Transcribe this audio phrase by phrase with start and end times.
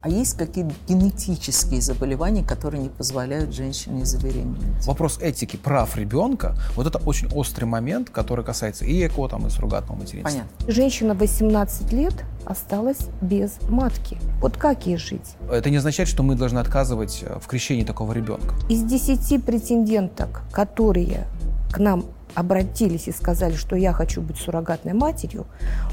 [0.00, 4.86] А есть какие-то генетические заболевания, которые не позволяют женщине забеременеть?
[4.86, 9.50] Вопрос этики прав ребенка, вот это очень острый момент, который касается и ЭКО, там, и
[9.50, 10.30] суррогатного материнства.
[10.30, 10.72] Понятно.
[10.72, 12.14] Женщина 18 лет
[12.44, 14.18] осталась без матки.
[14.40, 15.34] Вот как ей жить?
[15.50, 18.54] Это не означает, что мы должны отказывать э, в крещении такого ребенка.
[18.68, 21.26] Из 10 претенденток, которые
[21.72, 22.04] к нам
[22.34, 25.46] обратились и сказали, что я хочу быть суррогатной матерью,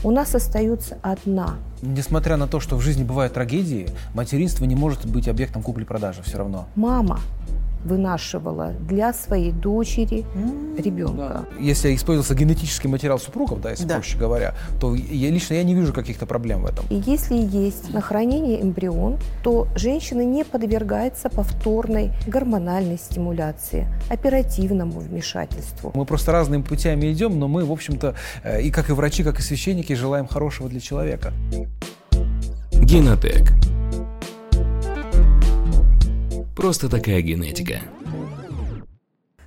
[0.04, 1.56] у нас остается одна.
[1.82, 6.38] Несмотря на то, что в жизни бывают трагедии, материнство не может быть объектом купли-продажи все
[6.38, 6.68] равно.
[6.76, 7.20] Мама
[7.86, 10.26] вынашивала для своей дочери
[10.78, 11.16] ребенка.
[11.16, 11.46] Да.
[11.60, 13.96] Если использовался генетический материал супругов, да, если да.
[13.96, 16.86] проще говоря, то я, лично я не вижу каких-то проблем в этом.
[16.90, 25.92] И если есть на хранение эмбрион, то женщина не подвергается повторной гормональной стимуляции, оперативному вмешательству.
[25.94, 29.40] Мы просто разными путями идем, но мы, в общем-то, э, и как и врачи, как
[29.40, 31.34] и священники, желаем хорошего для человека.
[32.72, 33.54] Генотек
[36.56, 37.82] Просто такая генетика.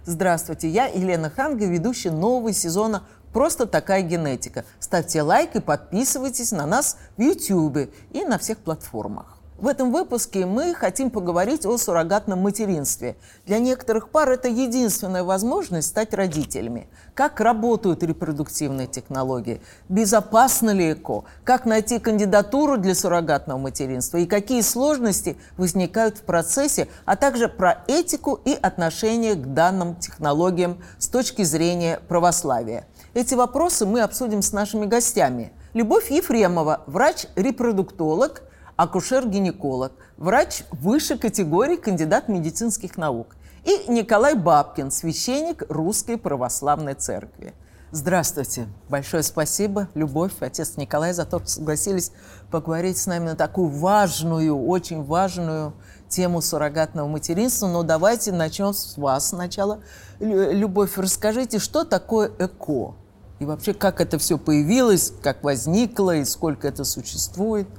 [0.04, 4.64] Здравствуйте, я Елена Ханга, ведущая нового сезона «Просто такая генетика».
[4.78, 9.37] Ставьте лайк и подписывайтесь на нас в YouTube и на всех платформах.
[9.58, 13.16] В этом выпуске мы хотим поговорить о суррогатном материнстве.
[13.44, 16.86] Для некоторых пар это единственная возможность стать родителями.
[17.12, 19.60] Как работают репродуктивные технологии?
[19.88, 21.24] Безопасно ли ЭКО?
[21.42, 24.18] Как найти кандидатуру для суррогатного материнства?
[24.18, 26.86] И какие сложности возникают в процессе?
[27.04, 32.86] А также про этику и отношение к данным технологиям с точки зрения православия.
[33.12, 35.50] Эти вопросы мы обсудим с нашими гостями.
[35.74, 38.42] Любовь Ефремова, врач-репродуктолог–
[38.78, 43.34] акушер-гинеколог, врач высшей категории, кандидат медицинских наук.
[43.64, 47.54] И Николай Бабкин, священник Русской Православной Церкви.
[47.90, 48.68] Здравствуйте.
[48.88, 52.12] Большое спасибо, Любовь, отец Николай, за то, что согласились
[52.52, 55.72] поговорить с нами на такую важную, очень важную
[56.08, 57.66] тему суррогатного материнства.
[57.66, 59.80] Но давайте начнем с вас сначала.
[60.20, 62.94] Любовь, расскажите, что такое ЭКО?
[63.40, 67.66] И вообще, как это все появилось, как возникло и сколько это существует–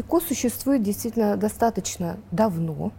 [0.00, 2.92] ЭКО существует действительно достаточно давно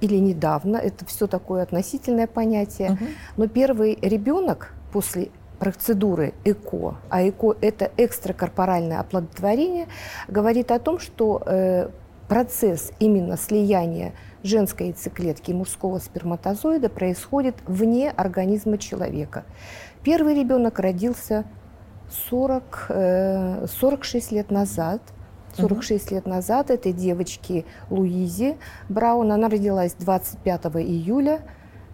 [0.00, 3.04] или недавно, это все такое относительное понятие, угу.
[3.36, 9.86] но первый ребенок после процедуры ЭКО, а ЭКО– это экстракорпоральное оплодотворение,
[10.28, 11.88] говорит о том, что э,
[12.28, 14.12] процесс именно слияния
[14.42, 19.44] женской яйцеклетки и мужского сперматозоида происходит вне организма человека.
[20.02, 21.44] Первый ребенок родился
[22.28, 25.00] 40, э, 46 лет назад–
[25.56, 26.14] 46 угу.
[26.14, 28.56] лет назад этой девочке Луизе
[28.88, 31.42] Браун, она родилась 25 июля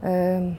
[0.03, 0.54] э,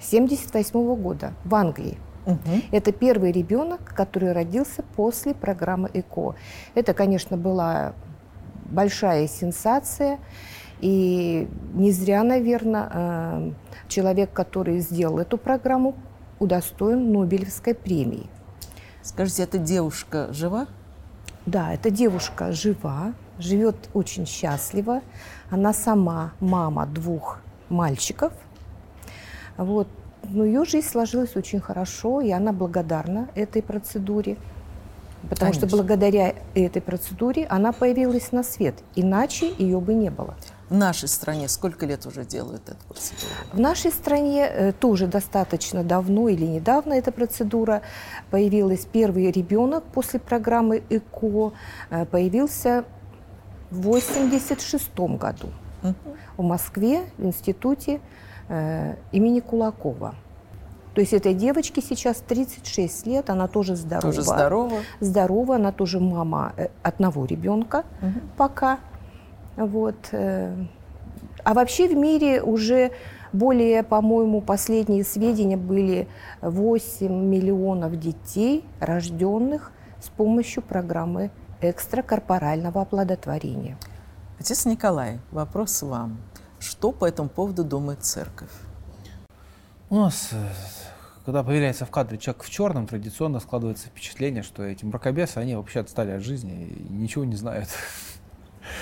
[0.00, 1.98] 78 года в Англии.
[2.26, 2.36] Угу.
[2.72, 6.34] Это первый ребенок, который родился после программы ЭКО.
[6.74, 7.94] Это, конечно, была
[8.64, 10.18] большая сенсация.
[10.80, 13.50] И не зря, наверное, э,
[13.88, 15.94] человек, который сделал эту программу,
[16.38, 18.28] удостоен Нобелевской премии.
[19.02, 20.66] Скажите, эта девушка жива?
[21.46, 25.00] Да, эта девушка жива, живет очень счастливо.
[25.48, 28.32] Она сама мама двух мальчиков.
[29.56, 29.86] Вот.
[30.24, 34.36] Но ее жизнь сложилась очень хорошо, и она благодарна этой процедуре.
[35.22, 35.68] Потому Конечно.
[35.68, 38.74] что благодаря этой процедуре она появилась на свет.
[38.96, 40.34] Иначе ее бы не было.
[40.68, 43.32] В нашей стране сколько лет уже делают эту процедуру?
[43.52, 47.82] В нашей стране э, тоже достаточно давно или недавно эта процедура
[48.30, 48.84] появилась.
[48.84, 51.52] Первый ребенок после программы ЭКО
[51.90, 52.84] э, появился
[53.70, 55.48] в 1986 году
[56.36, 58.00] в Москве в институте
[58.48, 60.16] э, имени Кулакова.
[60.94, 64.02] То есть этой девочке сейчас 36 лет, она тоже здорова.
[64.02, 64.78] Тоже здорова.
[64.98, 68.20] Здорова, она тоже мама одного ребенка угу.
[68.36, 68.80] пока.
[69.56, 69.96] Вот.
[70.12, 70.54] Э,
[71.44, 72.92] а вообще в мире уже
[73.32, 76.08] более, по-моему, последние сведения были
[76.42, 81.30] 8 миллионов детей, рожденных с помощью программы
[81.60, 83.78] экстракорпорального оплодотворения.
[84.38, 86.18] Отец Николай, вопрос вам.
[86.58, 88.50] Что по этому поводу думает церковь?
[89.88, 90.36] У нас, э,
[91.24, 95.80] когда появляется в кадре человек в черном, традиционно складывается впечатление, что эти мракобесы, они вообще
[95.80, 97.68] отстали от жизни и ничего не знают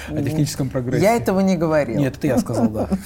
[0.08, 1.04] о техническом прогрессе.
[1.04, 1.98] Я этого не говорил.
[1.98, 2.88] Нет, это я сказал, да.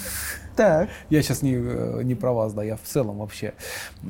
[0.57, 0.89] Так.
[1.09, 3.55] Я сейчас не, э, не про вас, да, я в целом вообще.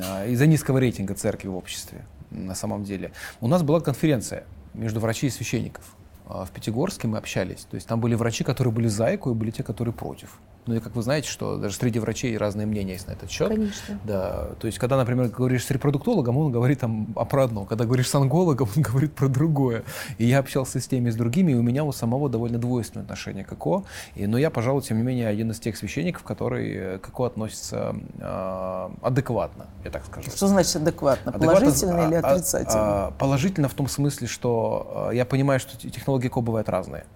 [0.03, 3.13] А, из-за низкого рейтинга церкви в обществе, на самом деле.
[3.43, 5.85] У нас была конференция между врачей и священников.
[6.27, 7.67] А, в Пятигорске мы общались.
[7.71, 10.39] То есть там были врачи, которые были за ЭКО, и были те, которые против.
[10.69, 13.49] Ну и как вы знаете, что даже среди врачей разные мнения есть на этот счет.
[13.49, 13.99] Конечно.
[14.05, 17.87] Да, то есть когда, например, говоришь с репродуктологом, он говорит там о про одно, когда
[17.87, 19.83] говоришь с онкологом, он говорит про другое.
[20.19, 23.05] И я общался с теми и с другими, и у меня у самого довольно двойственное
[23.05, 23.85] отношение к ЭКО.
[24.15, 27.97] И, но я, пожалуй, тем не менее, один из тех священников, который к ЭКО относится
[28.19, 30.31] э, адекватно, я так скажу.
[30.31, 31.33] Что значит адекватно?
[31.33, 33.07] Положительно или а, а, отрицательно?
[33.07, 37.07] А, положительно в том смысле, что я понимаю, что технологии ЭКО бывают разные.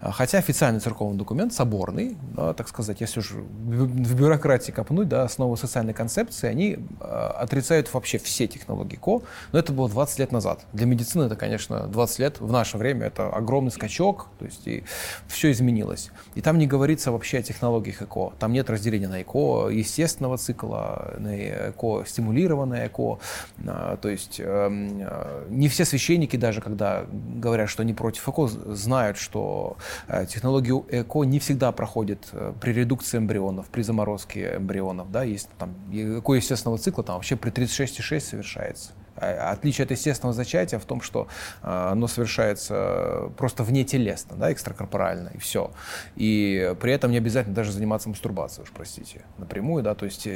[0.00, 5.24] А, хотя официальный церковный документ, соборный, да, так сказать, если уже в бюрократии копнуть, да,
[5.24, 9.22] основы социальной концепции, они э, отрицают вообще все технологии КО,
[9.52, 10.64] но это было 20 лет назад.
[10.72, 14.84] Для медицины это, конечно, 20 лет, в наше время это огромный скачок, то есть и
[15.26, 16.10] все изменилось.
[16.34, 21.14] И там не говорится вообще о технологиях ЭКО, там нет разделения на ЭКО естественного цикла,
[21.18, 21.36] на
[21.70, 23.18] ЭКО стимулированное ЭКО,
[23.58, 29.18] э, то есть э, не все священники даже, когда говорят, что они против ЭКО, знают,
[29.18, 29.67] что
[30.06, 35.10] Э, технологию ЭКО не всегда проходит э, при редукции эмбрионов, при заморозке эмбрионов.
[35.10, 38.92] Да, есть там ЭКО естественного цикла там вообще при 36,6 совершается.
[39.16, 41.28] А, отличие от естественного зачатия в том, что
[41.62, 45.72] э, оно совершается просто вне телесно, да, экстракорпорально, и все.
[46.16, 50.26] И при этом не обязательно даже заниматься мастурбацией, уж простите, напрямую, да, то есть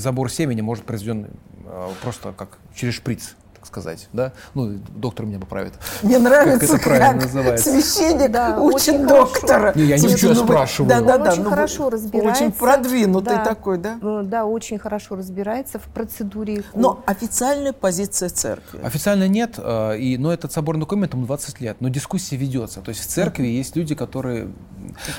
[0.00, 1.30] забор семени может произведен
[2.02, 4.32] просто как через шприц так сказать, да?
[4.54, 5.74] Ну, доктор меня поправит.
[6.02, 7.70] Мне нравится, как, это правильно как называется.
[7.70, 9.72] священник да, учит доктора.
[9.76, 10.88] Не, я ничего Слушайте, ну, спрашиваю.
[10.88, 11.30] Да, да, да.
[11.30, 12.42] Очень ну, хорошо разбирается.
[12.42, 13.98] Очень продвинутый да, такой, да?
[14.00, 16.64] Ну, да, очень хорошо разбирается в процедуре.
[16.74, 18.80] Но официальная позиция церкви?
[18.82, 22.80] Официально нет, э, и, но этот соборный документ, ему 20 лет, но дискуссия ведется.
[22.80, 23.58] То есть в церкви mm-hmm.
[23.58, 24.50] есть люди, которые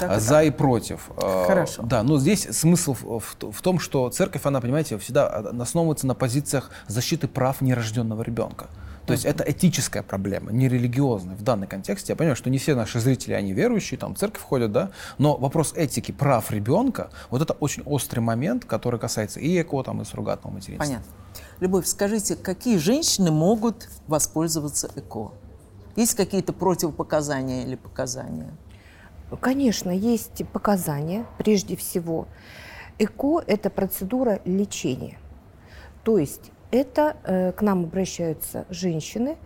[0.01, 0.45] так, за так.
[0.45, 1.09] и против.
[1.15, 1.83] Э, хорошо.
[1.83, 6.13] Да, но здесь смысл в, в, в том, что церковь, она, понимаете, всегда основывается на
[6.13, 8.67] позициях защиты прав нерожденного ребенка ребенка.
[9.05, 12.13] То есть это этическая проблема, не религиозная в данном контексте.
[12.13, 15.35] Я понимаю, что не все наши зрители, они верующие, там в церковь ходят, да, но
[15.35, 20.05] вопрос этики, прав ребенка, вот это очень острый момент, который касается и эко, там, и
[20.05, 20.85] суррогатного материнства.
[20.85, 21.11] Понятно.
[21.59, 25.31] Любовь, скажите, какие женщины могут воспользоваться ЭКО?
[25.97, 28.53] Есть какие-то противопоказания или показания?
[29.41, 31.25] Конечно, есть показания.
[31.37, 32.27] Прежде всего,
[32.99, 35.17] ЭКО– это процедура лечения.
[36.03, 39.37] То есть это э, к нам обращаются женщины,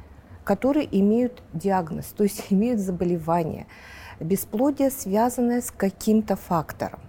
[0.45, 3.67] которые имеют диагноз, то есть имеют заболевание,
[4.21, 7.01] бесплодие, связанное с каким-то фактором.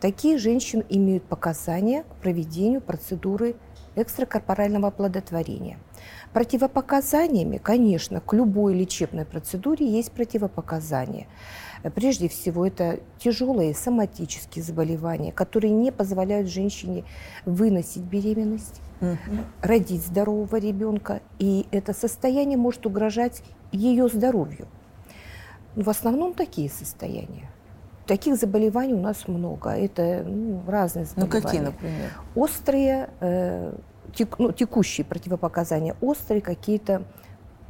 [0.00, 3.54] Такие женщины имеют показания к проведению процедуры
[3.96, 5.78] экстракорпорального оплодотворения.
[6.32, 11.26] Противопоказаниями, конечно, к любой лечебной процедуре есть противопоказания.
[11.94, 17.04] Прежде всего, это тяжелые соматические заболевания, которые не позволяют женщине
[17.44, 19.16] выносить беременность, угу.
[19.62, 21.20] родить здорового ребенка.
[21.38, 23.42] И это состояние может угрожать
[23.72, 24.68] ее здоровью.
[25.74, 27.50] В основном такие состояния.
[28.06, 29.70] Таких заболеваний у нас много.
[29.70, 31.34] Это ну, разные заболевания.
[31.34, 32.10] Ну какие, например?
[32.34, 33.72] Острые, э,
[34.14, 37.02] тек, ну, текущие противопоказания, острые какие-то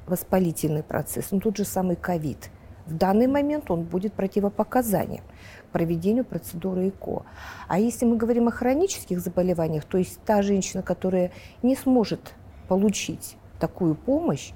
[0.07, 1.29] воспалительный процесс.
[1.31, 2.51] Ну, тот же самый ковид.
[2.87, 5.25] В данный момент он будет противопоказанием
[5.69, 7.25] к проведению процедуры ЭКО.
[7.67, 12.35] А если мы говорим о хронических заболеваниях, то есть та женщина, которая не сможет
[12.69, 14.53] получить такую помощь,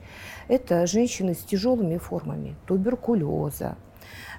[0.47, 3.77] это женщины с тяжелыми формами туберкулеза,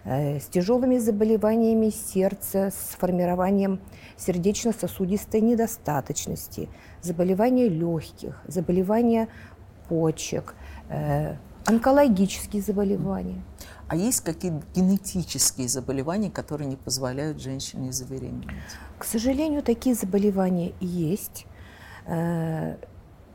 [0.03, 3.80] с тяжелыми заболеваниями сердца, с формированием
[4.18, 6.69] сердечно-сосудистой недостаточности,
[7.01, 9.27] заболевания легких, заболевания
[9.88, 10.56] почек,
[10.89, 13.44] э, онкологические заболевания.
[13.88, 18.48] А есть какие-то генетические заболевания, которые не позволяют женщине забеременеть?
[18.98, 21.46] К сожалению, такие заболевания есть.
[22.08, 22.77] Э,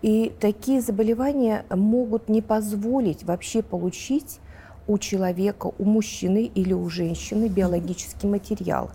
[0.02, 4.40] и такие заболевания могут не позволить вообще получить
[4.86, 8.90] у человека, у мужчины или у женщины биологический материал.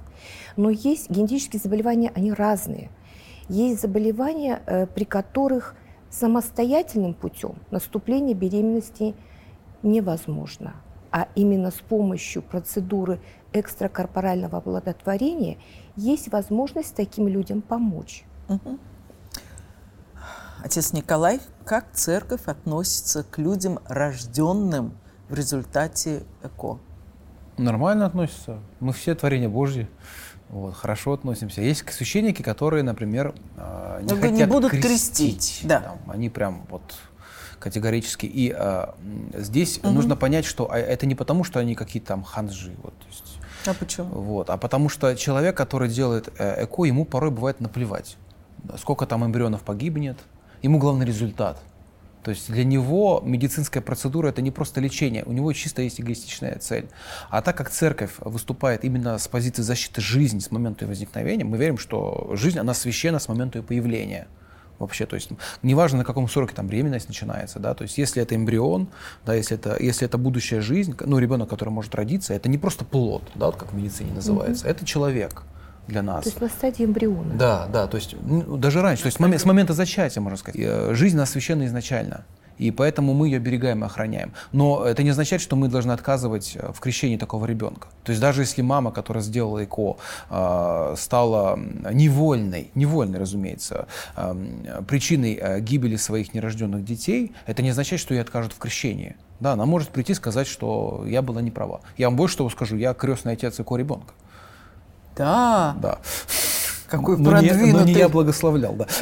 [0.56, 2.90] Но есть генетические заболевания, они разные.
[3.50, 5.76] Есть заболевания, э, при которых
[6.10, 9.16] самостоятельным путем наступление беременности
[9.82, 10.76] невозможно
[11.12, 13.22] а именно с помощью процедуры
[13.54, 15.58] экстракорпорального оплодотворения
[15.96, 18.24] есть возможность таким людям помочь.
[20.64, 24.98] Отец Николай, как церковь относится к людям, рожденным
[25.32, 26.78] в результате ЭКО?
[27.58, 28.60] Нормально относится.
[28.80, 29.88] Мы все творения Божьи.
[30.50, 31.62] Вот, хорошо относимся.
[31.62, 34.90] Есть священники, которые, например, а, не Но хотят не будут крестить.
[34.90, 35.60] крестить.
[35.64, 35.80] Да.
[35.80, 36.82] Там, они прям вот
[37.60, 38.26] категорически.
[38.26, 38.96] И а,
[39.34, 39.92] здесь угу.
[39.92, 42.76] нужно понять, что а, это не потому, что они какие-то там ханжи.
[42.84, 44.10] Вот, то есть, а почему?
[44.10, 48.18] Вот, а потому что человек, который делает э, эко, ему порой бывает наплевать.
[48.78, 50.18] Сколько там эмбрионов погибнет,
[50.62, 51.62] ему главный результат.
[52.24, 56.60] То есть для него медицинская процедура это не просто лечение, у него чисто есть эгоистичная
[56.60, 56.88] цель.
[57.30, 61.58] А так как церковь выступает именно с позиции защиты жизни с момента ее возникновения, мы
[61.58, 64.28] верим, что жизнь, она священна с момента ее появления
[64.82, 65.30] вообще, то есть
[65.62, 68.90] неважно на каком сроке там беременность начинается, да, то есть если это эмбрион,
[69.26, 72.84] да, если это, если это будущая жизнь, ну, ребенок, который может родиться, это не просто
[72.84, 74.72] плод, да, вот как в медицине называется, mm-hmm.
[74.72, 75.44] это человек
[75.88, 76.24] для нас.
[76.24, 77.34] То есть на стадии эмбриона.
[77.34, 80.38] Да, да, то есть ну, даже раньше, то есть с момента, с момента зачатия, можно
[80.38, 80.60] сказать.
[80.60, 82.26] Э, жизнь нас священна изначально.
[82.58, 84.34] И поэтому мы ее берегаем и охраняем.
[84.52, 87.88] Но это не означает, что мы должны отказывать э, в крещении такого ребенка.
[88.04, 89.98] То есть даже если мама, которая сделала ЭКО,
[90.30, 91.60] э, стала
[91.92, 93.88] невольной, невольной, разумеется,
[94.88, 99.16] причиной гибели своих нерожденных детей, это не означает, что ей откажут в крещении.
[99.40, 101.82] Да, она может прийти и сказать, что я была не права.
[101.98, 104.14] Я вам больше того скажу, я крестный отец ЭКО ребенка.
[105.22, 105.76] Да.
[105.82, 105.98] Да.
[106.88, 107.68] Какой но продвинутый.
[107.68, 108.88] Не, но не я благословлял, да.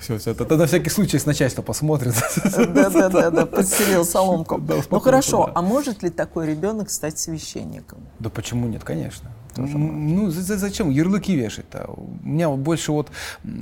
[0.00, 2.14] Все, все, это на всякий случай с начальства посмотрит.
[2.44, 4.62] Да, да, да, да, подселил соломку.
[4.90, 7.98] Ну хорошо, а может ли такой ребенок стать священником?
[8.20, 9.30] Да почему нет, конечно.
[9.56, 11.86] Ну, зачем ярлыки вешать-то?
[11.88, 13.10] У меня больше вот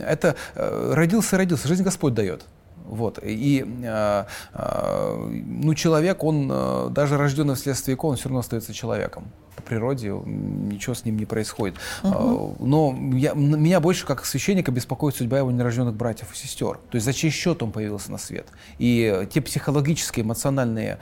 [0.06, 2.44] это э, родился, родился, жизнь Господь дает.
[2.84, 3.18] Вот.
[3.22, 8.74] И э, э, ну, человек, он э, даже рожденный вследствие икон, он все равно остается
[8.74, 9.30] человеком.
[9.56, 11.76] По природе ничего с ним не происходит.
[12.02, 12.56] Угу.
[12.60, 16.78] Но я, меня больше как священника беспокоит судьба его нерожденных братьев и сестер.
[16.90, 18.46] То есть за чей счет он появился на свет.
[18.78, 20.98] И те психологические, эмоциональные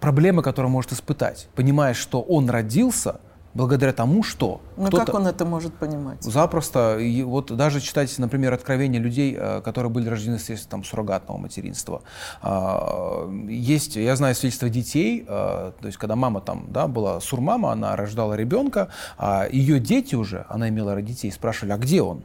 [0.00, 3.20] проблемы, которые он может испытать, понимая, что он родился–
[3.54, 4.60] благодаря тому, что...
[4.76, 6.22] Ну как он это может понимать?
[6.22, 6.98] Запросто.
[6.98, 12.02] И вот даже читать, например, откровения людей, э, которые были рождены с там, суррогатного материнства.
[12.40, 17.72] А, есть, я знаю свидетельства детей, э, то есть когда мама там да, была сурмама,
[17.72, 22.24] она рождала ребенка, а ее дети уже, она имела детей, спрашивали, а где он?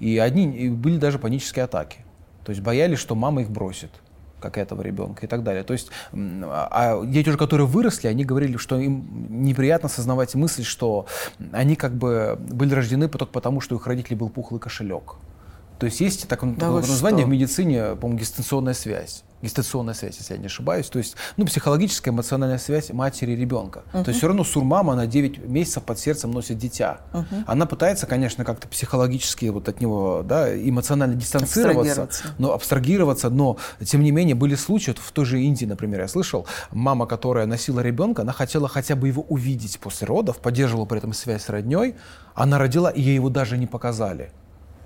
[0.00, 2.04] И одни, и были даже панические атаки.
[2.44, 3.90] То есть боялись, что мама их бросит
[4.40, 5.64] как этого ребенка и так далее.
[5.64, 9.06] То есть, а, дети уже, которые выросли, они говорили, что им
[9.44, 11.06] неприятно осознавать мысль, что
[11.52, 15.16] они как бы были рождены только потому, что их родителей был пухлый кошелек.
[15.78, 20.34] То есть есть так, да такое название в медицине, по-моему, гестационная связь гестационная связь, если
[20.34, 23.84] я не ошибаюсь, то есть ну, психологическая, эмоциональная связь матери и ребенка.
[23.92, 24.04] Uh-huh.
[24.04, 27.00] То есть все равно сурмама, она 9 месяцев под сердцем носит дитя.
[27.12, 27.44] Uh-huh.
[27.46, 32.34] Она пытается, конечно, как-то психологически вот от него да, эмоционально дистанцироваться, абстрагироваться.
[32.38, 36.08] но абстрагироваться, но тем не менее были случаи, вот в той же Индии, например, я
[36.08, 40.98] слышал, мама, которая носила ребенка, она хотела хотя бы его увидеть после родов, поддерживала при
[40.98, 41.94] этом связь с родней,
[42.34, 44.32] она родила, и ей его даже не показали.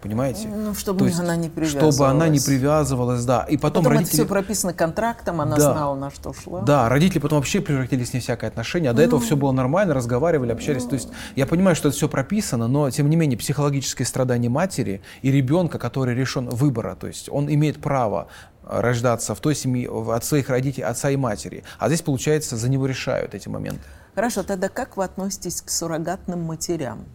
[0.02, 0.48] Понимаете?
[0.48, 1.94] Ну, чтобы То есть, она не привязывалась.
[1.94, 3.44] Чтобы она не привязывалась, да.
[3.48, 4.14] И потом, потом родители...
[4.14, 5.72] это все прописано контрактом, она да.
[5.72, 6.62] знала, на что шла.
[6.62, 9.06] Да, родители потом вообще превратились в не всякое отношение, а до ну.
[9.06, 10.82] этого все было нормально, разговаривали, общались.
[10.82, 10.88] Ну.
[10.88, 15.02] То есть я понимаю, что это все прописано, но тем не менее психологическое страдание матери
[15.22, 18.26] и ребенка, который решен выбора, то есть он имеет право
[18.64, 21.62] рождаться в той семье, от своих родителей, отца и матери.
[21.78, 23.82] А здесь, получается, за него решают эти моменты.
[24.14, 27.06] Хорошо, тогда как вы относитесь к суррогатным матерям?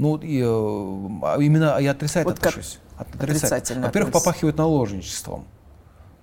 [0.00, 2.78] Ну, и, э, именно я отрицательно вот отношусь.
[2.96, 3.86] Отрицательно.
[3.86, 5.46] Во-первых, попахивает наложничеством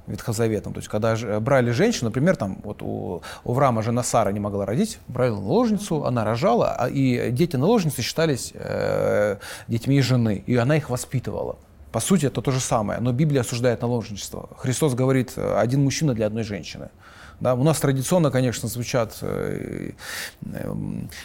[0.07, 0.74] ветхозаветом.
[0.74, 4.65] То есть, когда брали женщину, например, там, вот у, у Врама жена Сара не могла
[4.65, 10.77] родить, брали наложницу, она рожала, а, и дети наложницы считались э, детьми жены, и она
[10.77, 11.57] их воспитывала.
[11.91, 14.50] По сути, это то же самое, но Библия осуждает наложничество.
[14.57, 16.89] Христос говорит, э, один мужчина для одной женщины.
[17.39, 19.91] Да, у нас традиционно, конечно, звучат э,
[20.44, 20.74] э,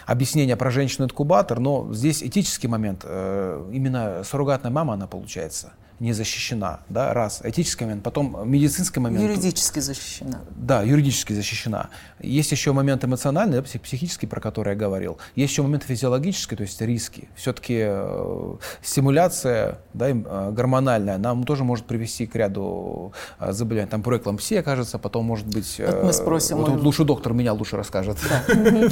[0.06, 3.02] объяснения про женщину-инкубатор, но здесь этический момент.
[3.04, 9.22] Э, именно суррогатная мама, она получается не защищена, да, раз, этический момент, потом медицинский момент.
[9.22, 10.40] Юридически защищена.
[10.50, 11.90] Да, юридически защищена.
[12.18, 15.18] Есть еще момент эмоциональный, да, психический, про который я говорил.
[15.36, 17.28] Есть еще момент физиологический, то есть риски.
[17.36, 23.88] Все-таки э, стимуляция да, э, гормональная нам тоже может привести к ряду э, заболеваний.
[23.88, 25.76] Там проэклампсия, кажется, потом может быть...
[25.78, 26.56] Э, вот мы спросим.
[26.56, 28.18] Вот, вот лучше доктор меня лучше расскажет.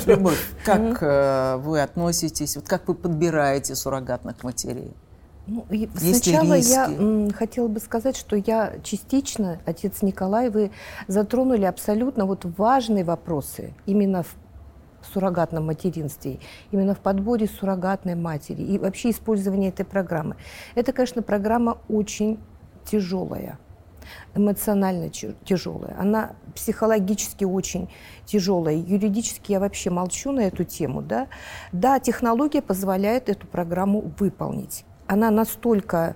[0.07, 4.95] Любовь, как э, вы относитесь, вот как вы подбираете суррогатных матерей?
[5.47, 5.67] Ну,
[5.97, 10.71] сначала я м, хотела бы сказать, что я частично, отец Николай, вы
[11.09, 14.37] затронули абсолютно вот важные вопросы именно в
[15.13, 16.39] суррогатном материнстве,
[16.71, 20.37] именно в подборе суррогатной матери и вообще использование этой программы.
[20.75, 22.39] Это, конечно, программа очень
[22.85, 23.59] тяжелая,
[24.35, 27.89] эмоционально тяжелая, она психологически очень
[28.25, 31.03] тяжелая, юридически я вообще молчу на эту тему.
[31.03, 31.29] Да,
[31.73, 36.15] да технология позволяет эту программу выполнить она настолько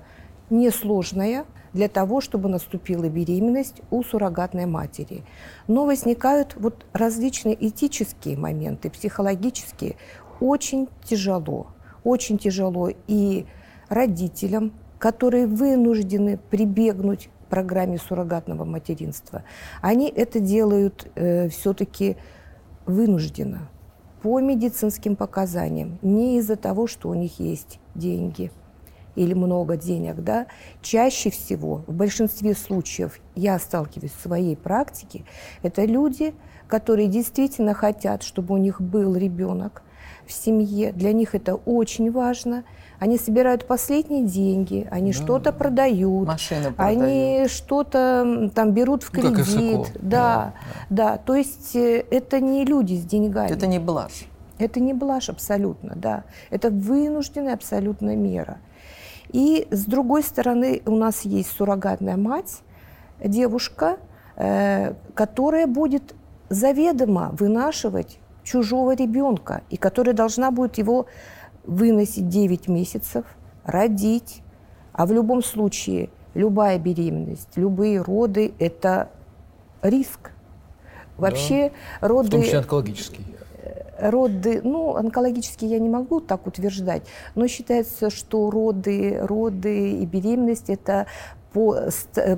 [0.50, 5.24] несложная для того, чтобы наступила беременность у суррогатной матери.
[5.66, 9.96] Но возникают вот различные этические моменты, психологические.
[10.38, 11.66] Очень тяжело,
[12.04, 13.46] очень тяжело и
[13.88, 19.42] родителям, которые вынуждены прибегнуть к программе суррогатного материнства,
[19.82, 22.16] они это делают э, все-таки
[22.86, 23.68] вынужденно,
[24.22, 28.52] по медицинским показаниям, не из-за того, что у них есть деньги
[29.16, 30.46] или много денег, да,
[30.82, 35.24] чаще всего, в большинстве случаев, я сталкиваюсь в своей практике,
[35.62, 36.34] это люди,
[36.68, 39.82] которые действительно хотят, чтобы у них был ребенок
[40.26, 42.64] в семье, для них это очень важно.
[42.98, 45.18] Они собирают последние деньги, они да.
[45.18, 47.02] что-то продают, Машины продают.
[47.02, 49.50] они что-то там берут в кредит.
[49.56, 50.54] Ну, да,
[50.88, 51.16] да, да.
[51.18, 53.50] То есть э, это не люди с деньгами.
[53.50, 54.26] Это не блажь.
[54.58, 56.24] Это не блажь абсолютно, да.
[56.50, 58.58] Это вынужденная абсолютно мера.
[59.34, 62.60] И с другой стороны у нас есть суррогатная мать,
[63.18, 63.96] девушка,
[64.36, 66.14] э, которая будет
[66.50, 71.06] заведомо вынашивать чужого ребенка, и которая должна будет его
[71.64, 73.24] выносить 9 месяцев,
[73.64, 74.40] родить.
[74.92, 79.08] А в любом случае любая беременность, любые роды– это
[79.82, 80.30] риск.
[81.16, 82.06] Вообще да.
[82.06, 82.28] роды...
[82.28, 83.33] В том числе онкологический.
[83.98, 87.02] Роды, ну, онкологические я не могу так утверждать,
[87.34, 91.06] но считается, что роды, роды и беременность– это
[91.52, 91.76] по,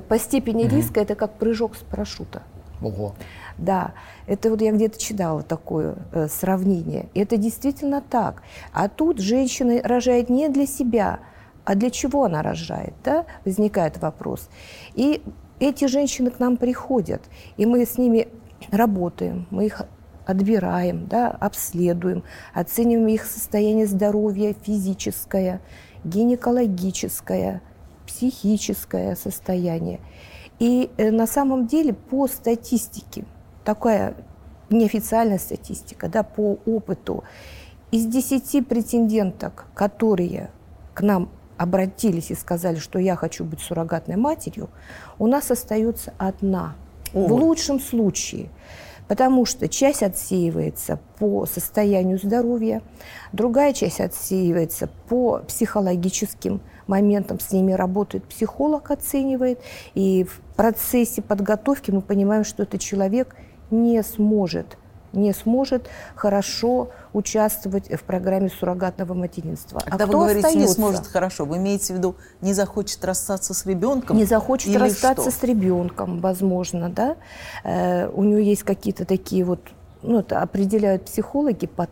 [0.07, 0.75] по степени угу.
[0.75, 2.43] риска это как прыжок с парашюта.
[2.81, 3.15] Ого.
[3.57, 3.93] Да,
[4.27, 7.09] это вот я где-то читала такое э, сравнение.
[7.15, 8.43] И это действительно так.
[8.71, 11.19] А тут женщина рожает не для себя,
[11.65, 13.25] а для чего она рожает, да?
[13.45, 14.49] Возникает вопрос.
[14.93, 15.23] И
[15.59, 17.21] эти женщины к нам приходят,
[17.57, 18.27] и мы с ними
[18.71, 19.81] работаем, мы их
[20.27, 25.61] отбираем, да, обследуем, оцениваем их состояние здоровья физическое,
[26.03, 27.61] гинекологическое,
[28.05, 29.99] психическое состояние.
[30.59, 33.25] И э, на самом деле по статистике–
[33.67, 34.15] такая
[34.69, 37.25] неофициальная статистика, да, по опыту,
[37.91, 40.51] из 10 претенденток, которые
[40.93, 44.69] к нам обратились и сказали, что я хочу быть суррогатной матерью,
[45.19, 46.75] у нас остается одна.
[47.13, 47.27] Ой.
[47.27, 48.49] В лучшем случае.
[49.07, 52.81] Потому что часть отсеивается по состоянию здоровья,
[53.31, 57.39] другая часть отсеивается по психологическим моментам.
[57.39, 59.59] С ними работает психолог, оценивает.
[59.93, 63.35] И в процессе подготовки мы понимаем, что это человек–
[63.71, 64.77] не сможет
[65.13, 69.81] не сможет хорошо участвовать в программе суррогатного материнства.
[69.85, 70.69] А когда а вы говорите остается?
[70.69, 74.17] не сможет хорошо, вы имеете в виду не захочет расстаться с ребенком?
[74.17, 75.39] Не захочет или расстаться что?
[75.39, 77.15] с ребенком, возможно, да.
[77.63, 79.61] Э, у нее есть какие-то такие вот,
[80.01, 81.87] ну это определяют психологи по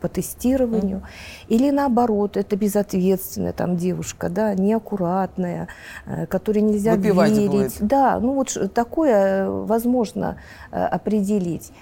[0.00, 1.46] по тестированию, mm-hmm.
[1.48, 5.68] или наоборот, это безответственная там девушка, да, неаккуратная,
[6.06, 7.50] э, которой нельзя Выпивать верить.
[7.50, 7.72] Будет.
[7.80, 10.36] Да, ну вот такое возможно
[10.70, 11.72] э, определить.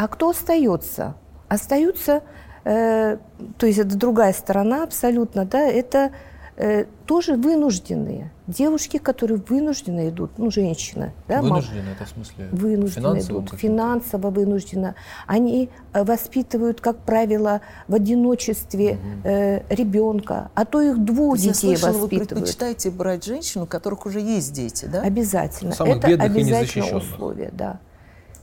[0.00, 1.14] А кто остается?
[1.48, 2.22] Остаются,
[2.64, 3.18] э,
[3.58, 6.12] то есть это другая сторона абсолютно, да, это
[6.56, 8.32] э, тоже вынужденные.
[8.46, 11.12] Девушки, которые вынуждены идут, ну, женщины.
[11.28, 12.48] Да, вынуждены, мам, это в смысле?
[12.50, 14.94] Вынуждены идут, финансово вынуждены.
[15.26, 19.28] Они э, воспитывают, как правило, в одиночестве угу.
[19.28, 22.30] э, ребенка, а то их двух то детей я слышала, воспитывают.
[22.30, 25.02] Вы предпочитаете брать женщин, у которых уже есть дети, да?
[25.02, 25.72] Обязательно.
[25.72, 27.80] Самых это обязательно условие, да.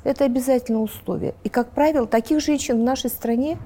[0.04, 1.34] Это обязательно условие.
[1.44, 3.58] И, как правило, таких женщин в нашей стране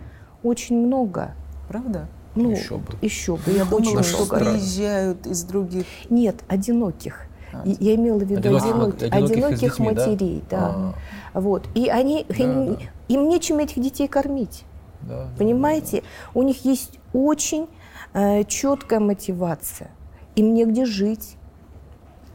[0.43, 1.33] очень много.
[1.67, 2.07] Правда?
[2.35, 2.93] Ну, еще бы.
[3.01, 3.43] Еще бы.
[3.51, 5.85] Я очень думала, что приезжают из других.
[6.09, 7.25] Нет, одиноких.
[7.53, 10.07] А, Я имела в виду Одиноких- одиноких, одиноких детьми, да?
[10.07, 10.93] матерей, да.
[11.33, 11.67] А, Вот.
[11.75, 12.81] И они, Да, им, да.
[13.09, 14.63] им нечем этих детей кормить.
[15.01, 16.03] да, да, Понимаете?
[16.33, 17.67] У них есть очень
[18.13, 19.91] э, четкая мотивация.
[20.35, 21.35] Им негде жить.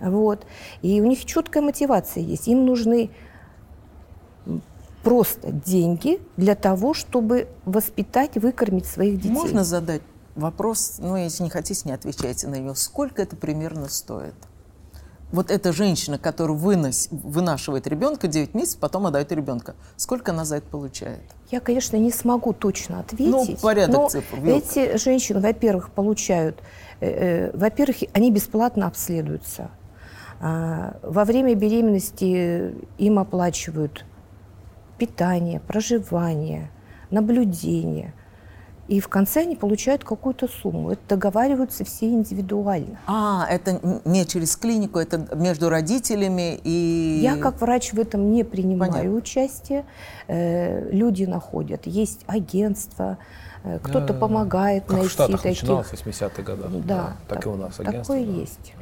[0.00, 0.46] Вот.
[0.82, 2.48] И у них четкая мотивация есть.
[2.48, 3.10] Им нужны
[5.06, 9.30] просто деньги для того, чтобы воспитать, выкормить своих детей.
[9.30, 10.02] Можно задать
[10.34, 12.74] вопрос, ну, если не хотите, не отвечайте на него.
[12.74, 14.34] Сколько это примерно стоит?
[15.30, 19.76] Вот эта женщина, которая вынос, вынашивает ребенка 9 месяцев, потом отдает ребенка.
[19.96, 21.22] Сколько она за это получает?
[21.52, 23.30] Я, конечно, не смогу точно ответить.
[23.30, 24.58] Ну, порядок но цифр, вилка.
[24.58, 26.58] эти женщины, во-первых, получают,
[26.98, 29.70] э, э, во-первых, они бесплатно обследуются.
[30.40, 34.04] А, во время беременности им оплачивают
[34.98, 36.70] питание, проживание,
[37.10, 38.12] наблюдение.
[38.88, 40.92] И в конце они получают какую-то сумму.
[40.92, 42.98] Это договариваются все индивидуально.
[43.08, 47.18] А, это не через клинику, это между родителями и...
[47.20, 49.10] Я как врач в этом не принимаю Понятно.
[49.10, 49.84] участие.
[50.28, 51.84] Э, люди находят.
[51.86, 53.18] Есть агентство,
[53.64, 54.20] э, кто-то Да.
[54.20, 55.62] помогает Как в найти Штатах таких.
[55.62, 56.70] начиналось в 80-х годах.
[56.84, 58.14] Да, так, и у нас агентство.
[58.14, 58.40] Такое да.
[58.40, 58.72] есть.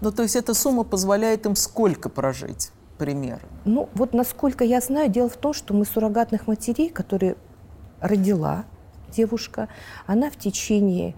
[0.00, 2.72] Ну, то есть эта сумма позволяет им сколько прожить?
[3.02, 3.48] Примерно.
[3.64, 7.34] Ну, вот насколько я знаю, дело в том, что мы суррогатных матерей, которые
[8.00, 8.64] родила
[9.10, 9.68] девушка,
[10.06, 11.16] она в течение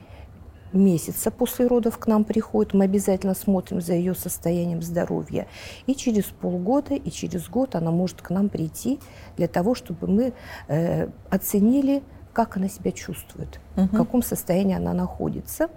[0.73, 5.47] месяца после родов к нам приходит, мы обязательно смотрим за ее состоянием здоровья.
[5.87, 8.99] И через полгода, и через год она может к нам прийти
[9.37, 10.33] для того, чтобы мы
[10.69, 13.89] э, оценили, как она себя чувствует, угу.
[13.89, 15.69] в каком состоянии она находится.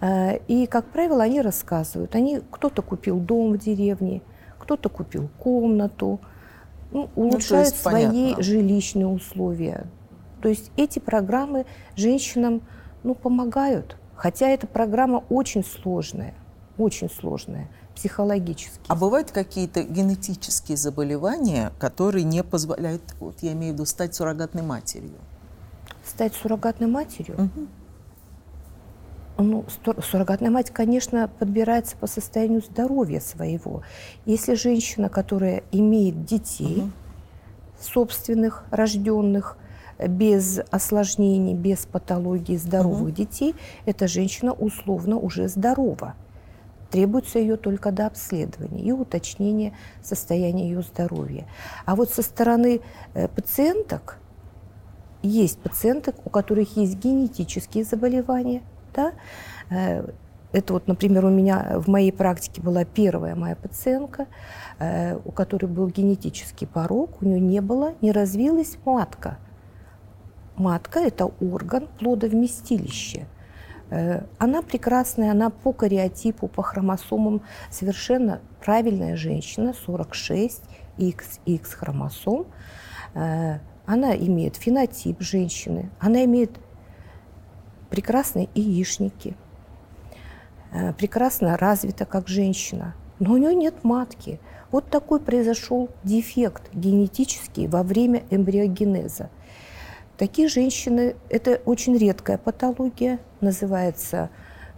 [0.00, 2.14] Э, и, как правило, они рассказывают.
[2.14, 4.22] Они, кто-то купил дом в деревне,
[4.60, 6.20] кто-то купил комнату,
[6.92, 8.42] ну, улучшают ну, свои понятно.
[8.42, 9.86] жилищные условия.
[10.42, 12.62] То есть эти программы женщинам
[13.02, 13.96] ну, помогают.
[14.14, 16.34] Хотя эта программа очень сложная,
[16.78, 18.84] очень сложная психологически.
[18.88, 24.62] А бывают какие-то генетические заболевания, которые не позволяют, вот я имею в виду, стать суррогатной
[24.62, 25.18] матерью?
[26.04, 27.34] Стать суррогатной матерью?
[27.34, 27.66] Угу.
[29.40, 29.64] Ну,
[30.02, 33.82] суррогатная мать, конечно, подбирается по состоянию здоровья своего.
[34.26, 36.90] Если женщина, которая имеет детей, угу.
[37.80, 39.56] собственных, рожденных,
[40.08, 43.10] без осложнений, без патологии здоровых угу.
[43.10, 46.14] детей, эта женщина условно уже здорова.
[46.90, 51.46] Требуется ее только до обследования и уточнения состояния ее здоровья.
[51.86, 52.80] А вот со стороны
[53.14, 54.18] э, пациенток
[55.22, 58.62] есть пациенты, у которых есть генетические заболевания.
[58.94, 59.12] Да?
[59.70, 60.04] Э,
[60.52, 64.26] это вот, например, у меня в моей практике была первая моя пациентка,
[64.78, 69.38] э, у которой был генетический порог, у нее не было, не развилась матка–
[70.60, 73.26] матка– это орган плодовместилища.
[73.90, 80.62] Э, она прекрасная, она по кариотипу, по хромосомам совершенно правильная женщина, 46
[80.98, 82.46] XX хромосом.
[83.14, 86.52] Она имеет фенотип женщины, она имеет
[87.90, 89.36] прекрасные яичники,
[90.72, 94.40] э, прекрасно развита как женщина, но у нее нет матки.
[94.70, 99.30] Вот такой произошел дефект генетический во время эмбриогенеза–
[100.20, 104.28] Такие женщины, это очень редкая патология, называется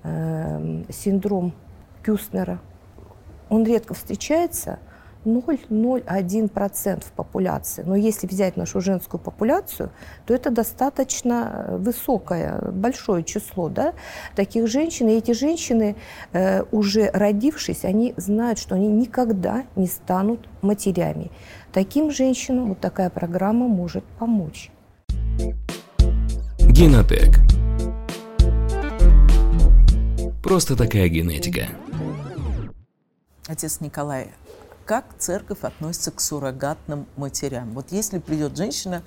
[0.05, 1.53] э, синдром
[2.05, 2.61] Кюснера.
[3.49, 4.79] Он редко встречается,
[5.25, 7.83] 0,01% в популяции.
[7.87, 9.91] Но если взять нашу женскую популяцию,
[10.27, 13.95] то это достаточно высокое, большое число да,
[14.35, 15.09] таких женщин.
[15.09, 15.97] И эти женщины,
[16.33, 21.31] э, уже родившись, они знают, что они никогда не станут матерями.
[21.73, 24.71] Таким женщинам вот такая программа может помочь.
[26.59, 27.39] Генотек.
[30.43, 31.69] Просто такая генетика.
[33.47, 34.29] Отец Николай,
[34.85, 37.73] как церковь относится к суррогатным матерям?
[37.73, 39.03] Вот если придет женщина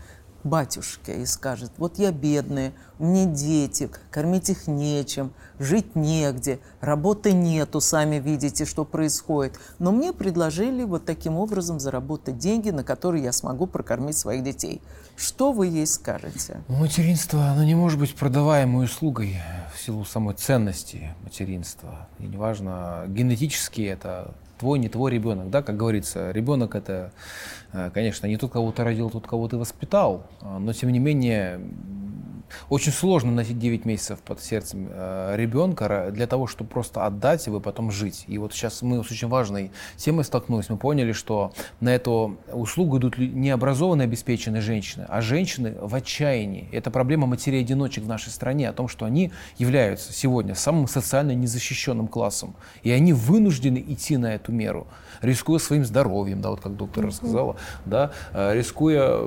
[0.46, 7.34] батюшке и скажет, вот я бедная, у меня дети, кормить их нечем, жить негде, работы
[7.34, 9.60] нету, сами видите, что происходит.
[9.80, 14.82] Но мне предложили вот таким образом заработать деньги, на которые я смогу прокормить своих детей.
[15.18, 16.62] Что вы ей скажете?
[16.68, 19.42] Материнство, оно не может быть продаваемой услугой
[19.74, 22.08] в силу самой ценности материнства.
[22.20, 27.12] И неважно, генетически это твой, не твой ребенок, да, как говорится, ребенок это,
[27.74, 31.00] э, конечно, не тот, кого ты родил, тот, кого ты воспитал, а, но тем не
[31.00, 31.60] менее
[32.70, 37.58] очень сложно носить 9 месяцев под сердцем э, ребенка для того, чтобы просто отдать его
[37.58, 38.26] и потом жить.
[38.28, 40.70] И вот сейчас мы с очень важной темой столкнулись.
[40.70, 46.70] Мы поняли, что на эту услугу идут необразованные, обеспеченные женщины, а женщины в отчаянии.
[46.72, 52.08] Это проблема матерей-одиночек в нашей стране, о том, что они являются сегодня самым социально незащищенным
[52.08, 52.56] классом.
[52.84, 54.88] И они вынуждены идти на эту меру
[55.22, 59.20] рискуя своим здоровьем, да, вот как доктор рассказала, да, э, рискуя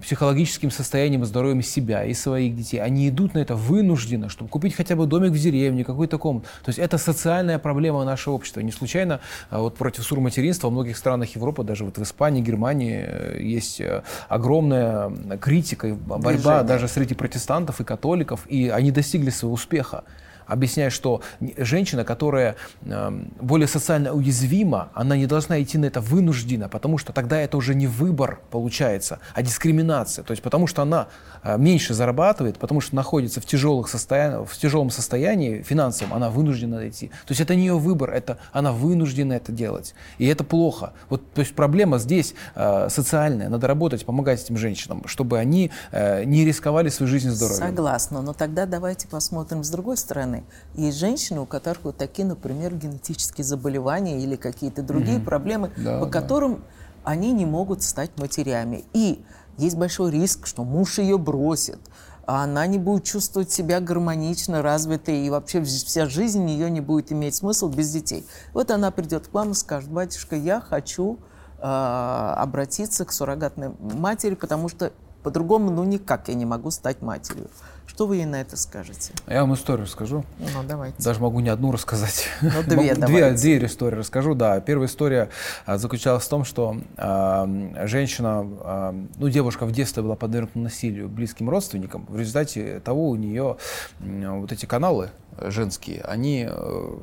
[0.00, 2.78] психологическим состоянием и здоровьем себя и своих детей.
[2.78, 6.44] Они идут на это вынужденно, чтобы купить хотя бы домик в деревне, какой-то комнат.
[6.64, 8.60] То есть это социальная проблема нашего общества.
[8.60, 13.04] Не случайно э, вот против сурматеринства во многих странах Европы, даже вот в Испании, Германии
[13.06, 13.82] э, есть
[14.28, 16.62] огромная критика, борьба Движение.
[16.64, 20.04] даже среди протестантов и католиков, и они достигли своего успеха
[20.50, 21.22] объясняя, что
[21.56, 27.12] женщина, которая эм, более социально уязвима, она не должна идти на это вынужденно, потому что
[27.12, 30.24] тогда это уже не выбор получается, а дискриминация.
[30.24, 31.08] То есть потому что она
[31.42, 36.88] э, меньше зарабатывает, потому что находится в, тяжелых состояниях, в тяжелом состоянии финансовом, она вынуждена
[36.88, 37.08] идти.
[37.08, 39.94] То есть это не ее выбор, это она вынуждена это делать.
[40.18, 40.92] И это плохо.
[41.08, 43.48] Вот, то есть проблема здесь э, социальная.
[43.48, 47.66] Надо работать, помогать этим женщинам, чтобы они э, не рисковали свою жизнь и здоровье.
[47.66, 48.22] Согласна.
[48.22, 50.39] Но тогда давайте посмотрим с другой стороны.
[50.74, 55.24] Есть женщины, у которых вот такие, например, генетические заболевания или какие-то другие mm-hmm.
[55.24, 56.12] проблемы, да, по да.
[56.12, 56.64] которым
[57.04, 58.84] они не могут стать матерями.
[58.92, 59.24] И
[59.58, 61.78] есть большой риск, что муж ее бросит,
[62.26, 67.12] а она не будет чувствовать себя гармонично, развитой, и вообще вся жизнь ее не будет
[67.12, 68.26] иметь смысл без детей.
[68.52, 71.18] Вот она придет к вам и скажет, батюшка, я хочу
[71.58, 77.48] э, обратиться к суррогатной матери, потому что По-другому, ну никак я не могу стать матерью.
[77.90, 79.12] Что вы ей на это скажете?
[79.26, 80.24] Я вам историю расскажу.
[80.38, 81.02] Ну, давайте.
[81.02, 82.28] Даже могу не одну рассказать.
[82.40, 84.34] Ну, две Могу- две, две истории расскажу.
[84.36, 85.28] Да, первая история
[85.66, 87.48] а, заключалась в том, что а,
[87.86, 92.06] женщина, а, ну, девушка в детстве была подвергнута насилию близким родственникам.
[92.08, 93.56] В результате того у нее
[94.00, 96.94] м, вот эти каналы женские, они э,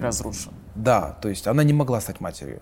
[0.00, 0.52] Разрушен.
[0.74, 2.60] да, то есть она не могла стать матерью.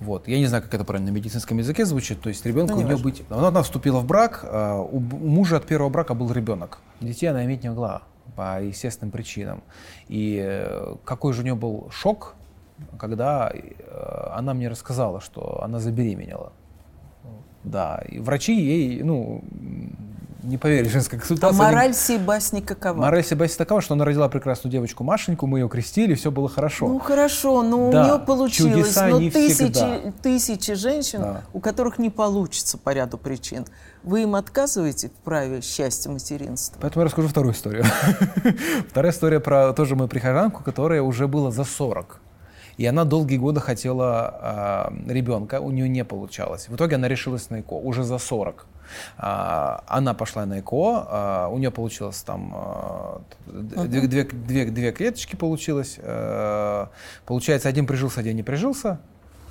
[0.00, 0.28] Вот.
[0.28, 2.20] Я не знаю, как это правильно на медицинском языке звучит.
[2.20, 3.22] То есть ребенку Ну, у нее быть...
[3.30, 6.78] Она, она вступила в брак, у, б- у мужа от первого брака был ребенок.
[7.00, 8.02] Детей она иметь не могла
[8.36, 9.62] по естественным причинам.
[10.08, 12.34] И э, какой же у нее был шок,
[12.98, 16.52] когда э, она мне рассказала, что она забеременела.
[17.64, 19.44] Да, и врачи ей, ну,
[20.42, 21.54] не поверили женской А консультации.
[21.60, 22.94] они- мораль всей басни какова?
[22.96, 26.88] Мораль Себастьяна такова, что она родила прекрасную девочку Машеньку, мы ее крестили, все было хорошо.
[26.88, 28.72] Ну хорошо, но Да, у нее получилось.
[28.74, 30.12] чудеса Но не тысячи, всегда.
[30.22, 31.42] тысячи женщин, Да.
[31.52, 33.66] у которых не получится по ряду причин.
[34.02, 36.78] Вы им отказываете в праве счастья материнства?
[36.80, 37.84] Поэтому я расскажу вторую историю.
[38.88, 42.20] Вторая история про тоже мою прихожанку, которая уже было за 40.
[42.76, 46.68] И она долгие годы хотела а, ребенка, у нее не получалось.
[46.68, 48.66] В итоге она решилась на ЭКО уже за 40.
[49.18, 54.92] А, она пошла на ЭКО, а, у нее получилось там а, две, две, две, две
[54.92, 55.98] клеточки получилось.
[57.26, 59.00] получается, один прижился, один не прижился.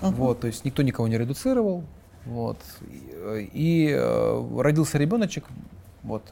[0.02, 1.84] Вот, то есть никто никого не редуцировал.
[2.26, 2.58] Вот.
[2.88, 5.46] И, и, э, родился ребеночек,
[6.04, 6.24] вот,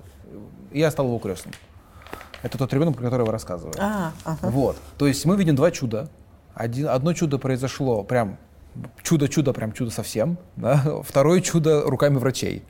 [0.72, 1.54] и я стал его крестным.
[2.44, 3.78] Это тот ребенок, про который вы рассказывали.
[3.80, 4.50] А, ага.
[4.50, 4.78] Вот.
[4.98, 6.10] То есть мы видим два чуда.
[6.54, 8.38] Один, одно чудо произошло прям
[9.02, 10.38] чудо-чудо, прям чудо совсем.
[10.56, 11.02] Да?
[11.04, 12.64] Второе чудо руками врачей.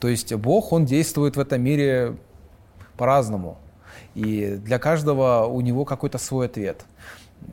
[0.00, 2.16] То есть Бог, Он действует в этом мире
[2.96, 3.58] по-разному.
[4.14, 6.84] И для каждого у него какой-то свой ответ.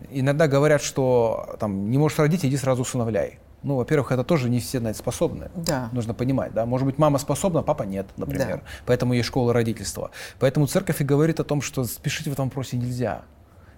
[0.10, 3.40] Иногда говорят, что там, не можешь родить, иди сразу усыновляй.
[3.64, 5.50] Ну, во-первых, это тоже не все на это способны.
[5.56, 5.90] Да.
[5.92, 6.66] Нужно понимать, да.
[6.66, 8.58] Может быть, мама способна, папа нет, например.
[8.58, 8.62] Да.
[8.86, 10.12] Поэтому есть школа родительства.
[10.40, 13.24] Поэтому церковь и говорит о том, что спешить в этом вопросе нельзя.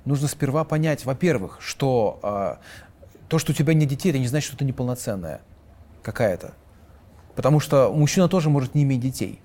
[0.05, 2.59] Нужно сперва понять, во-первых, что а,
[3.29, 5.41] то, что у тебя нет детей, это не значит, что ты неполноценная
[6.03, 6.53] какая-то.
[7.39, 9.41] Потому что мужчина тоже может не иметь детей.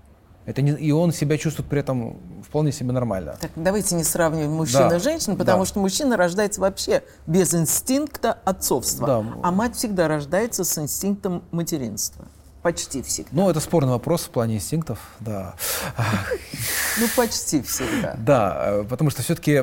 [0.46, 3.36] Это не, и он себя чувствует при этом вполне себе нормально.
[3.40, 5.66] Так, давайте не сравнивать мужчин Да, и женщин, потому да.
[5.66, 9.24] что мужчина рождается вообще без инстинкта отцовства, Да.
[9.44, 12.24] а мать всегда рождается с инстинктом материнства.
[12.64, 13.28] Почти всегда.
[13.32, 15.54] Ну, это спорный вопрос в плане инстинктов, да.
[16.98, 18.16] Ну, почти всегда.
[18.18, 19.62] Да, э, потому что все-таки,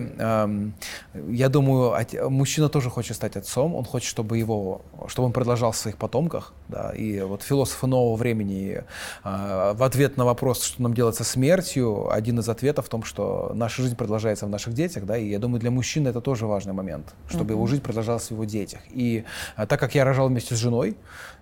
[1.30, 1.98] я думаю,
[2.30, 6.54] мужчина тоже хочет стать отцом, он хочет, чтобы его, чтобы он продолжал в своих потомках,
[6.68, 8.84] да, и вот философы нового времени
[9.24, 13.04] э, в ответ на вопрос, что нам делать со смертью, один из ответов в том,
[13.04, 16.46] что наша жизнь продолжается в наших детях, да, и я думаю, для мужчины это тоже
[16.46, 18.82] важный момент, чтобы его жизнь продолжалась в его детях.
[18.92, 19.24] И
[19.58, 20.96] э, так как я рожал вместе с женой,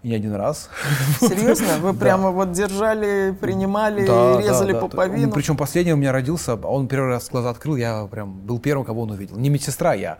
[0.03, 0.69] не один раз,
[1.19, 1.77] Серьезно?
[1.79, 5.31] Вы прямо вот держали, принимали, резали пуповину?
[5.31, 9.01] Причем последний у меня родился, он первый раз глаза открыл, я прям был первым, кого
[9.01, 9.37] он увидел.
[9.37, 10.17] Не медсестра, я.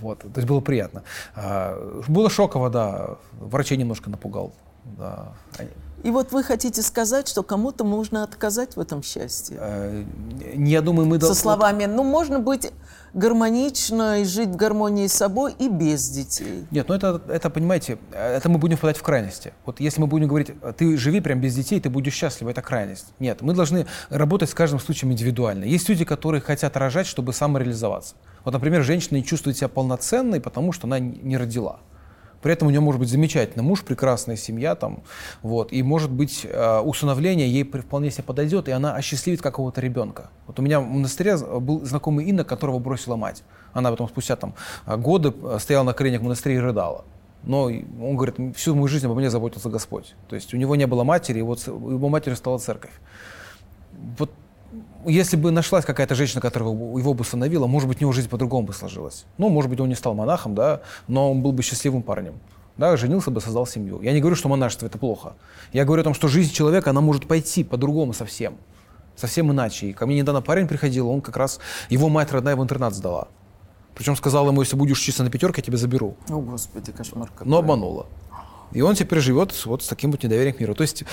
[0.00, 1.02] Вот, то есть было приятно.
[1.34, 3.16] А, было шоково, да.
[3.38, 4.52] Врачей немножко напугал.
[4.84, 5.34] Да.
[6.02, 9.58] И вот вы хотите сказать, что кому-то можно отказать в этом счастье?
[9.60, 10.04] э,
[10.54, 12.72] не, я думаю, мы Со словами, ну, можно быть
[13.14, 16.66] гармонично и жить в гармонии с собой и без детей.
[16.70, 19.52] Нет, ну это, это, понимаете, это мы будем впадать в крайности.
[19.64, 23.06] Вот если мы будем говорить, ты живи прям без детей, ты будешь счастлив, это крайность.
[23.18, 25.64] Нет, мы должны работать с каждым случаем индивидуально.
[25.64, 28.14] Есть люди, которые хотят рожать, чтобы самореализоваться.
[28.44, 31.80] Вот, например, женщина не чувствует себя полноценной, потому что она не родила.
[32.42, 35.02] При этом у нее может быть замечательный муж, прекрасная семья, там,
[35.42, 40.30] вот, и может быть э, усыновление ей вполне себе подойдет, и она осчастливит какого-то ребенка.
[40.46, 43.42] Вот у меня в монастыре был знакомый Инна, которого бросила мать.
[43.72, 44.54] Она потом спустя там
[44.86, 47.04] э, годы э, стояла на коленях в монастыре и рыдала.
[47.42, 50.14] Но он говорит, всю мою жизнь обо мне заботился Господь.
[50.28, 52.92] То есть у него не было матери, и вот его матерью стала церковь.
[54.18, 54.30] Вот
[55.06, 58.66] если бы нашлась какая-то женщина, которая его бы установила, может быть, у него жизнь по-другому
[58.66, 59.24] бы сложилась.
[59.38, 62.34] Ну, может быть, он не стал монахом, да, но он был бы счастливым парнем.
[62.76, 64.00] Да, женился бы, создал семью.
[64.00, 65.34] Я не говорю, что монашество это плохо.
[65.72, 68.56] Я говорю о том, что жизнь человека, она может пойти по-другому совсем.
[69.16, 69.88] Совсем иначе.
[69.88, 71.60] И ко мне недавно парень приходил, он как раз,
[71.90, 73.28] его мать родная в интернат сдала.
[73.94, 76.16] Причем сказала ему, если будешь учиться на пятерке, я тебя заберу.
[76.30, 77.46] О, Господи, кошмар какой.
[77.50, 78.06] Но обманула.
[78.72, 80.74] И он теперь живет вот с таким вот недоверием к миру.
[80.74, 81.04] То есть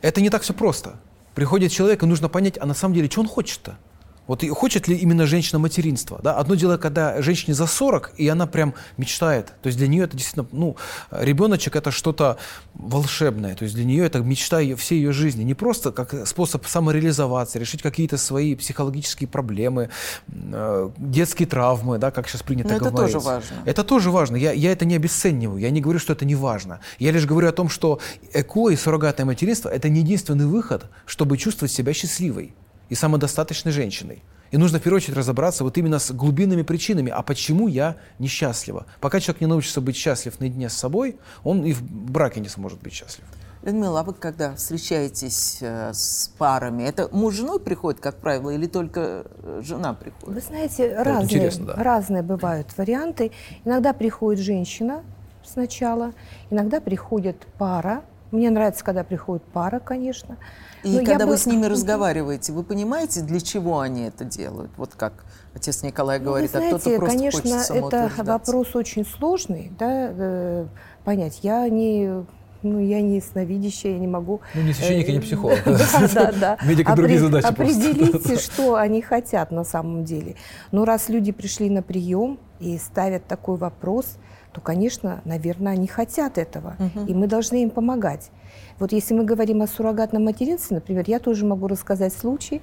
[0.00, 0.96] это не так все просто.
[1.38, 3.78] Приходит человек, и нужно понять, а на самом деле, что он хочет-то?
[4.28, 6.20] Вот и хочет ли именно женщина материнства?
[6.22, 6.34] Да?
[6.36, 9.46] Одно дело, когда женщине за 40, и она прям мечтает.
[9.62, 10.76] То есть для нее это действительно, ну,
[11.10, 12.36] ребеночек это что-то
[12.74, 13.54] волшебное.
[13.56, 15.42] То есть для нее это мечта ее, всей ее жизни.
[15.42, 19.88] Не просто как способ самореализоваться, решить какие-то свои психологические проблемы,
[20.28, 22.94] э, детские травмы, да, как сейчас принято Но говорить.
[22.94, 23.56] это тоже важно.
[23.64, 24.36] Это тоже важно.
[24.36, 25.58] Я, я это не обесцениваю.
[25.58, 26.80] Я не говорю, что это не важно.
[26.98, 27.98] Я лишь говорю о том, что
[28.34, 32.52] ЭКО и суррогатное материнство– это не единственный выход, чтобы чувствовать себя счастливой
[32.88, 34.22] и самодостаточной женщиной.
[34.50, 38.86] И нужно в первую очередь разобраться вот именно с глубинными причинами, а почему я несчастлива.
[39.00, 42.80] Пока человек не научится быть счастлив наедине с собой, он и в браке не сможет
[42.80, 43.24] быть счастлив.
[43.62, 48.50] Людмила, а вы когда встречаетесь э, с парами, это муж с женой приходит, как правило,
[48.50, 50.28] или только э, жена приходит?
[50.28, 51.74] Вы знаете, разные, интересно, да.
[51.74, 53.32] разные бывают варианты.
[53.64, 55.02] Иногда приходит женщина
[55.44, 56.12] сначала,
[56.50, 58.04] иногда приходит пара.
[58.30, 60.36] Мне нравится, когда приходит пара, конечно.
[60.82, 64.70] И Но когда вы бы- с ними разговариваете, вы понимаете, для чего они это делают?
[64.76, 68.76] Вот как отец Николай Ну, говорит, Вы а кто-то знаете, просто конечно, хочет это вопрос
[68.76, 70.66] очень сложный, да, э,
[71.04, 71.40] понять.
[71.42, 72.24] Я не,
[72.62, 74.40] ну, я не ясновидящая, я не могу...
[74.54, 75.58] Ну, не священник и не э, психолог.
[75.64, 76.58] Да, да, да.
[76.64, 77.46] Медика другие задачи.
[77.46, 80.36] Определите, что они хотят на самом деле.
[80.70, 84.18] Но раз люди пришли на прием и ставят такой вопрос,
[84.52, 86.76] то, конечно, наверное, они хотят этого.
[87.06, 88.30] И мы должны им помогать.
[88.78, 92.62] Вот если мы говорим о суррогатном материнстве, например, я тоже могу рассказать случай.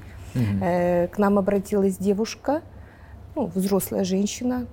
[0.62, 2.62] Э, К нам обратилась девушка,
[3.36, 4.68] ну, взрослая женщина,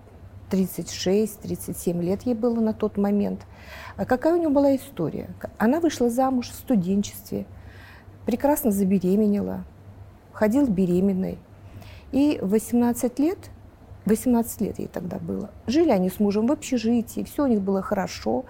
[0.50, 3.40] 36-37 лет ей было на тот момент.
[3.96, 5.30] А какая у нее была история?
[5.58, 7.46] Она вышла замуж в студенчестве,
[8.26, 9.64] прекрасно забеременела,
[10.32, 11.38] ходила беременной.
[12.12, 13.38] И в 18 лет,
[14.06, 17.82] 18 лет ей тогда было, жили они с мужем в общежитии, все у них было
[17.82, 18.44] хорошо.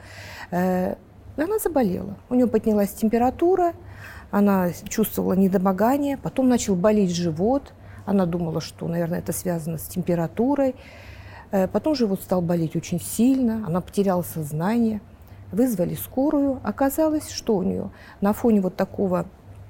[0.50, 0.94] Э,
[1.36, 2.16] и она заболела.
[2.28, 3.72] У нее поднялась температура,
[4.30, 7.74] она чувствовала недомогание, потом начал болеть живот.
[8.04, 10.74] Она думала, что, наверное, это связано с температурой.
[11.50, 15.00] Э, Потом живот стал болеть очень сильно, она потеряла сознание.
[15.52, 16.60] Вызвали скорую.
[16.62, 17.90] Оказалось, что у нее
[18.22, 19.26] на фоне вот такого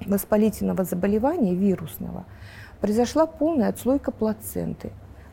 [0.06, 2.24] воспалительного заболевания вирусного
[2.80, 4.92] произошла полная отслойка плаценты.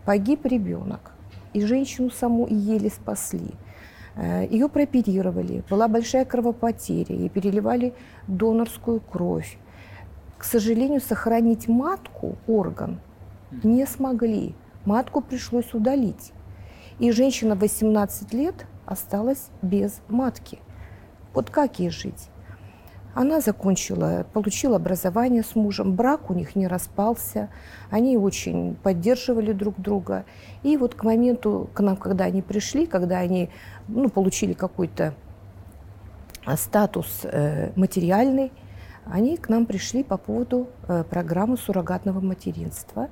[0.09, 1.11] Погиб ребенок.
[1.53, 3.51] И женщину саму и еле спасли.
[4.15, 7.93] Э, Ее прооперировали, была большая кровопотеря, ей переливали
[8.25, 9.59] донорскую кровь.
[10.39, 12.99] К сожалению, сохранить матку, орган,
[13.61, 14.55] не смогли.
[14.83, 16.33] Матку пришлось удалить.
[16.97, 20.57] И женщина 18 лет осталась без матки.
[21.35, 22.31] Вот как ей жить?
[23.19, 27.49] Она закончила, получила образование с мужем, брак у них не распался,
[27.89, 30.23] они очень поддерживали друг друга.
[30.63, 33.49] И вот к моменту, к нам, когда они пришли, когда они
[33.89, 35.15] ну, получили какой-то
[36.45, 38.53] а, статус э, материальный,
[39.03, 43.09] они к нам пришли по поводу э, программы суррогатного материнства.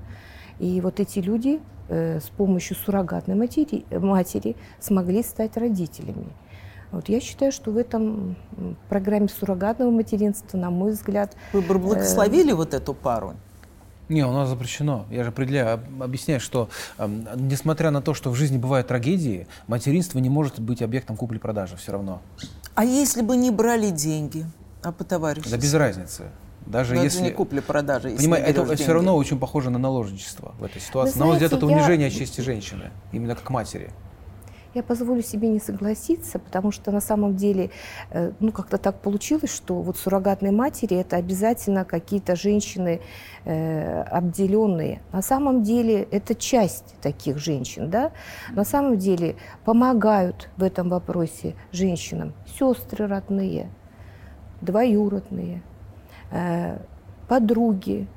[0.58, 6.32] И вот эти люди э, с помощью суррогатной матери, матери смогли стать родителями.
[6.92, 8.36] Вот я считаю, что в этом
[8.90, 13.34] программе суррогатного материнства, на мой взгляд, Вы бы благословили вот эту пару?
[14.10, 15.06] Не, у нас запрещено.
[15.12, 19.48] Я же определяю, об- объясняю, что эм, несмотря на то, что в жизни бывают трагедии,
[19.68, 22.22] материнство не может быть объектом купли-продажи все равно.
[22.74, 24.46] А если бы не брали деньги,
[24.82, 25.50] а по товарищу?
[25.50, 26.24] Да без разницы.
[26.66, 27.20] Даже Но если...
[27.20, 28.92] это не купли-продажи, Понимаете, это берешь все деньги.
[28.92, 31.20] равно очень похоже на наложничество в этой ситуации.
[31.20, 33.92] На мой взгляд, знаете, это я- унижение чести женщины, именно как матери.
[34.74, 37.72] Я позволю себе не согласиться, потому что на самом деле,
[38.12, 43.02] э, ну как-то так получилось, что вот суррогатные матери это обязательно какие-то женщины
[43.46, 45.02] э, обделенные.
[45.12, 48.12] На самом деле это часть таких женщин, да.
[48.52, 53.70] На самом деле помогают в этом вопросе женщинам сестры родные,
[54.62, 55.62] двоюродные,
[56.32, 56.78] э,
[57.28, 58.08] подруги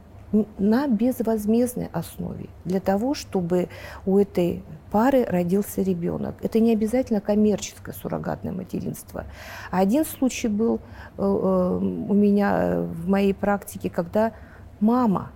[0.59, 3.69] на безвозмездной основе для того, чтобы
[4.07, 6.35] у этой пары родился ребенок.
[6.43, 9.25] Это не обязательно коммерческое суррогатное материнство.
[9.71, 10.81] А один случай был
[11.19, 14.33] э, э, у меня э, в моей практике, когда
[14.81, 15.31] мама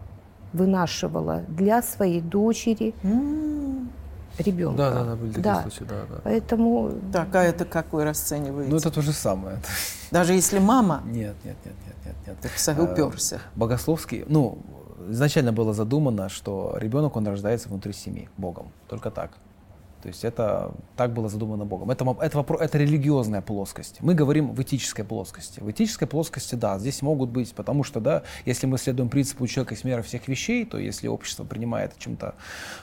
[0.52, 2.94] вынашивала для своей дочери
[4.38, 4.76] ребенка.
[4.78, 5.62] Да, да, да, были такие Да.
[5.62, 6.20] случаи, да, да.
[6.24, 8.70] Поэтому Так, а это как вы расцениваете?
[8.70, 9.58] Ну, это то же самое.
[10.10, 12.36] Даже если мама, Нет, нет, нет, нет, нет, нет.
[12.40, 13.38] так са- уперся.
[13.54, 14.58] Богословский, ну,
[15.10, 18.72] изначально было задумано, что ребенок, он рождается внутри семьи, Богом.
[18.88, 19.32] Только так.
[20.04, 21.90] То есть это так было задумано Богом.
[21.90, 23.96] Это, это, вопро- это религиозная плоскость.
[24.00, 25.60] Мы говорим в этической плоскости.
[25.60, 29.72] В этической плоскости, да, здесь могут быть, потому что, да, если мы следуем принципу человека
[29.72, 32.34] есть мера всех вещей, то если общество принимает чем-то,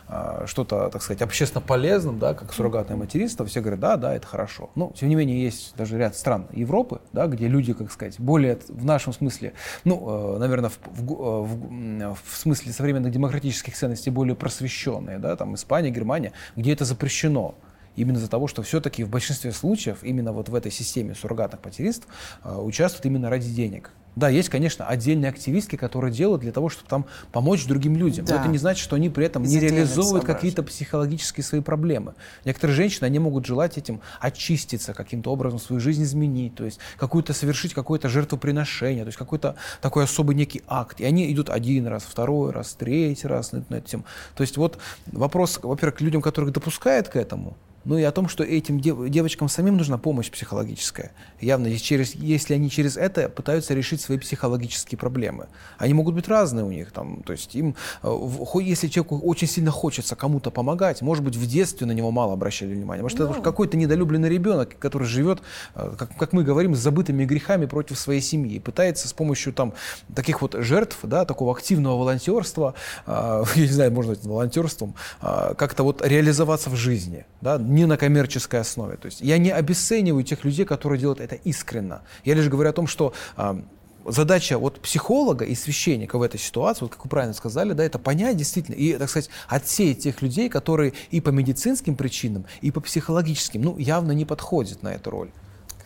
[0.08, 4.26] э, что-то, так сказать, общественно полезным, да, как суррогатное материнство, все говорят, да, да, это
[4.26, 4.72] хорошо.
[4.74, 8.58] Но, тем не менее, есть даже ряд стран Европы, да, где люди, как сказать, более
[8.68, 9.54] в нашем смысле,
[9.84, 15.36] ну, э, наверное, в, в, э, в, в смысле современных демократических ценностей более просвещенные, да,
[15.36, 17.56] там Испания, Германия, где это запрещено запрещено.
[17.98, 22.08] Именно из-за того, что все-таки в большинстве случаев именно вот в этой системе суррогатных материнств
[22.44, 23.92] э, участвуют именно ради денег.
[24.16, 28.26] Да, есть, конечно, отдельные активистки, которые делают для того, чтобы там помочь другим людям.
[28.26, 28.36] Да.
[28.36, 32.14] Но это не значит, что они при этом не реализовывают какие-то психологические свои проблемы.
[32.44, 37.34] Некоторые женщины, они могут желать этим очиститься, каким-то образом свою жизнь изменить, то есть какую-то
[37.34, 41.00] совершить какое-то жертвоприношение, то есть какой-то такой особый некий акт.
[41.00, 44.04] И они идут один раз, второй раз, третий раз на, на этим.
[44.36, 48.28] То есть вот вопрос, во-первых, к людям, которых допускают к этому, ну и о том,
[48.28, 51.12] что этим дев, девочкам самим нужна помощь психологическая.
[51.40, 55.48] Явно, через, если они через это пытаются решить свои психологические проблемы.
[55.78, 56.92] Они могут быть разные у них.
[56.92, 58.18] Там, то есть им, э,
[58.62, 62.74] если человеку очень сильно хочется кому-то помогать, может быть, в детстве на него мало обращали
[62.74, 63.02] внимание.
[63.02, 63.26] Может, no.
[63.26, 63.42] это ну.
[63.42, 65.42] какой-то недолюбленный ребенок, который живет,
[65.76, 68.56] э, как, как мы говорим, с забытыми грехами против своей семьи.
[68.56, 69.74] И пытается с помощью там,
[70.14, 72.76] таких вот жертв, да, такого активного волонтерства,
[73.08, 77.26] э, я не знаю, можно сказать, волонтерством, э, как-то вот реализоваться в жизни.
[77.42, 78.98] Да, не на коммерческой основе.
[78.98, 82.02] То есть я не обесцениваю тех людей, которые делают это искренно.
[82.26, 83.62] Я лишь говорю о том, что э,
[84.06, 87.98] задача вот психолога и священника в этой ситуации, вот как вы правильно сказали, да, это
[87.98, 92.82] понять действительно и, так сказать, отсеять тех людей, которые и по медицинским причинам, и по
[92.82, 95.32] психологическим, ну, явно не подходят на эту роль.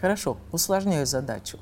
[0.02, 1.60] Хорошо, усложняю задачу.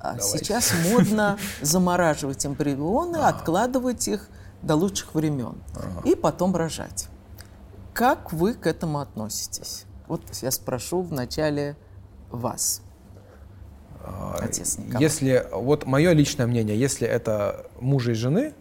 [0.00, 0.38] А Давайте.
[0.38, 4.28] Сейчас модно замораживать эмбрионы, откладывать их
[4.62, 5.56] до лучших времен
[6.04, 7.08] и потом рожать.
[7.98, 9.84] Как вы к этому относитесь?
[10.06, 11.76] Вот я спрошу вначале
[12.30, 12.80] вас.
[14.04, 15.02] А, Отец Николай.
[15.02, 18.54] Если, вот мое личное мнение, если это мужа и жены,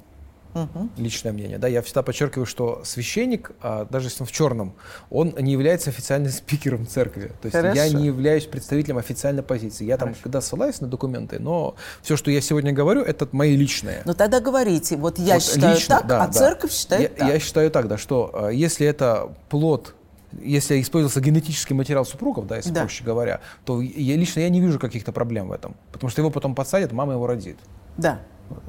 [0.64, 0.90] угу.
[0.98, 4.74] личное мнение, да, я всегда подчеркиваю, что священник, а, даже если он в черном,
[5.10, 7.32] он не является официальным спикером церкви.
[7.42, 7.76] То есть Хорошо.
[7.76, 9.86] я не являюсь представителем официальной позиции.
[9.86, 10.14] Я Хорошо.
[10.14, 14.02] там когда ссылаюсь на документы, но все, что я сегодня говорю, это мои личные.
[14.06, 16.34] Ну тогда говорите, вот я вот считаю лично, так, да, а да.
[16.34, 17.34] церковь считает я, так.
[17.34, 19.94] Я считаю так, да, что а, если это плод
[20.42, 22.82] если использовался генетический материал супругов, да, если да.
[22.82, 25.76] проще говоря, то я, лично я не вижу каких-то проблем в этом.
[25.92, 27.58] Потому что его потом подсадят, мама его родит.
[27.98, 28.20] Да.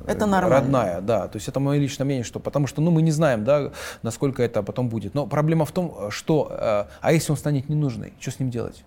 [0.07, 0.61] Это нормально.
[0.61, 1.29] Родная, да.
[1.29, 3.71] То есть это мое личное мнение, что потому что ну, мы не знаем, да,
[4.03, 5.15] насколько это потом будет.
[5.15, 8.85] Но проблема в том, что, э, а если он станет ненужный, что с ним делать?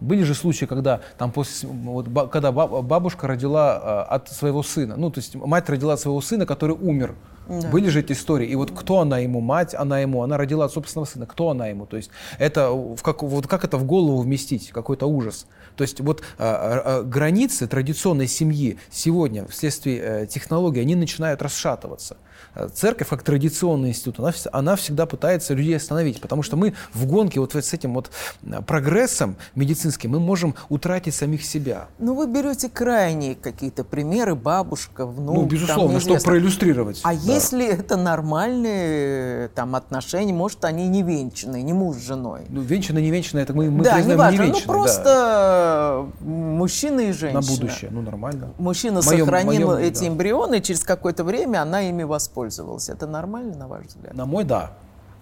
[0.00, 5.10] Были же случаи, когда там после, вот, когда бабушка родила э, от своего сына, ну
[5.10, 7.14] то есть мать родила от своего сына, который умер.
[7.48, 7.68] Да.
[7.68, 8.46] Были же эти истории.
[8.46, 11.66] И вот кто она ему, мать она ему, она родила от собственного сына, кто она
[11.66, 11.84] ему.
[11.84, 15.46] То есть это, в как, вот как это в голову вместить, какой-то ужас.
[15.80, 22.18] То есть вот а, а, границы традиционной семьи сегодня вследствие э, технологий, они начинают расшатываться.
[22.54, 27.06] Э, церковь, как традиционный институт, она, она всегда пытается людей остановить, потому что мы в
[27.06, 28.10] гонке вот с этим вот
[28.42, 31.86] э, прогрессом медицинским мы можем утратить самих себя.
[31.98, 35.36] Ну, вы берете крайние какие-то примеры, бабушка, внук.
[35.36, 37.00] Ну, безусловно, чтобы проиллюстрировать.
[37.04, 37.20] А да.
[37.20, 42.42] если это нормальные там отношения, может, они не венчанные, не муж с женой?
[42.48, 44.50] Ну, венчанные, не венчанные, это мы, мы да, признаем не, важно, не.
[44.50, 46.26] Ну, просто да.
[46.26, 47.40] мужчина и женщина.
[47.40, 48.52] На будущее, ну, нормально.
[48.58, 50.08] Мужчина моем, сохранил моем, эти да.
[50.08, 52.88] эмбрионы, и через какое-то время она ими воспользовалась воспользовалась.
[52.88, 54.14] Это нормально, на ваш взгляд?
[54.14, 54.72] На мой, да.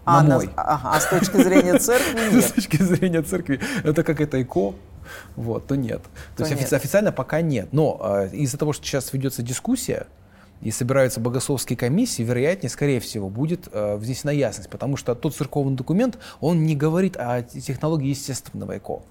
[0.04, 0.50] А, на мой.
[0.56, 2.44] ага, а с точки зрения церкви нет?
[2.44, 4.74] С точки зрения церкви, это как это ИКО,
[5.36, 6.02] вот, то нет.
[6.36, 6.72] То, то есть нет.
[6.72, 7.68] официально пока нет.
[7.72, 10.06] Но э, из-за того, что сейчас ведется дискуссия,
[10.60, 15.76] и собираются богословские комиссии, вероятнее, скорее всего, будет э, внесена ясность, потому что тот церковный
[15.76, 19.02] документ, он не говорит о технологии естественного ЭКО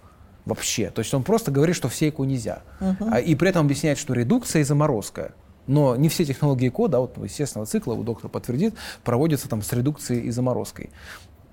[0.46, 0.90] вообще.
[0.90, 2.64] То есть он просто говорит, что все ЭКО нельзя.
[2.82, 3.10] Угу.
[3.12, 5.34] А, и при этом объясняет, что редукция и заморозка
[5.68, 10.28] но не все технологии кода, вот естественного цикла, у доктора подтвердит, проводятся там с редукцией
[10.28, 10.90] и заморозкой.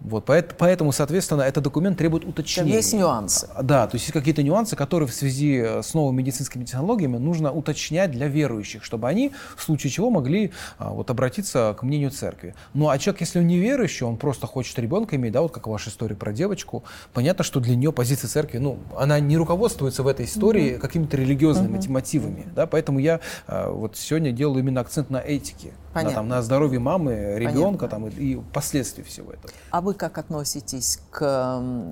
[0.05, 2.70] Вот, поэтому, соответственно, этот документ требует уточнения.
[2.70, 3.48] Там есть нюансы.
[3.62, 7.50] Да, то есть есть какие-то нюансы, которые в связи э, с новыми медицинскими технологиями нужно
[7.50, 12.55] уточнять для верующих, чтобы они в случае чего могли а, вот, обратиться к мнению церкви.
[12.74, 15.66] Ну а человек, если он не верующий, он просто хочет ребенка иметь, да, вот как
[15.66, 16.84] ваша история про девочку,
[17.14, 20.78] понятно, что для нее позиция церкви, ну, она не руководствуется в этой истории mm-hmm.
[20.78, 21.90] какими-то религиозными mm-hmm.
[21.90, 26.42] мотивами, да, поэтому я а, вот сегодня делаю именно акцент на этике, на, там, на
[26.42, 29.53] здоровье мамы, ребенка там, и, и последствий всего этого.
[29.70, 31.90] А вы как относитесь к, ну,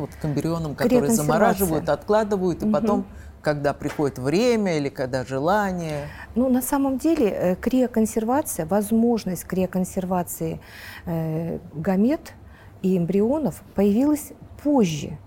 [0.00, 2.72] вот, к эмбрионам, которые замораживают, откладывают, и угу.
[2.72, 3.06] потом
[3.42, 6.08] когда приходит время или когда желание?
[6.34, 10.60] Ну, на самом деле, э, криоконсервация, возможность криоконсервации
[11.06, 12.34] э, гамет
[12.82, 15.18] и эмбрионов появилась позже.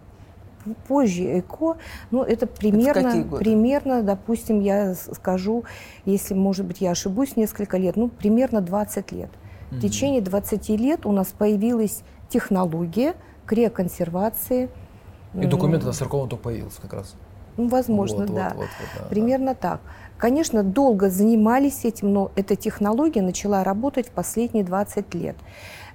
[0.88, 1.78] Позже ЭКО,
[2.12, 5.64] ну это примерно, это примерно, допустим, я скажу,
[6.06, 9.30] если, может быть, я ошибусь, несколько лет, ну примерно 20 лет.
[9.30, 9.78] Mm-hmm.
[9.78, 14.70] В течение 20 лет у нас появилась технология криоконсервации.
[15.34, 17.16] И документ на 40 только появился как раз.
[17.58, 18.54] Ну, возможно, вот, да.
[18.56, 19.10] Вот, вот, вот, да.
[19.10, 19.82] Примерно так.
[20.18, 25.36] Конечно, долго занимались этим, но эта технология начала работать в последние 20 лет.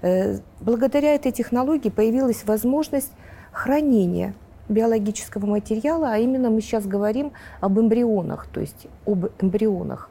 [0.02, 3.10] Э, благодаря этой технологии появилась возможность
[3.52, 4.34] хранения
[4.68, 10.10] биологического материала, а именно мы сейчас говорим об эмбрионах, то есть об эмбрионах.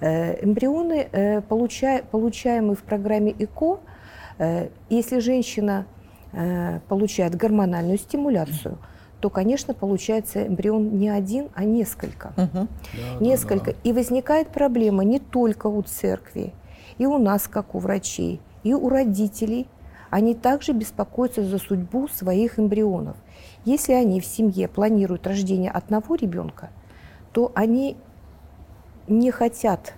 [0.00, 3.80] Э, эмбрионы, э, получаемые в программе ЭКО,
[4.90, 5.86] если женщина
[6.88, 8.76] получает гормональную стимуляцию–
[9.20, 12.32] то, конечно, получается эмбрион не один, а несколько.
[12.36, 12.66] Угу.
[12.66, 12.68] Да,
[13.24, 13.72] несколько.
[13.72, 13.90] Да, да.
[13.90, 16.52] И возникает проблема не только у церкви,
[16.98, 19.66] и у нас, как у врачей, и у родителей.
[20.10, 23.16] Они также беспокоятся за судьбу своих эмбрионов.
[23.66, 26.70] Если они в семье планируют рождение одного ребенка,
[27.32, 27.96] то они
[29.08, 29.94] не хотят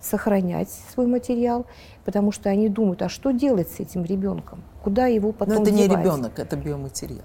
[0.00, 1.64] сохранять свой материал,
[2.04, 4.64] потому что они думают, а что делать с этим ребенком?
[4.82, 5.88] Куда его потом Но это девать?
[5.88, 7.24] не ребенок, это биоматериал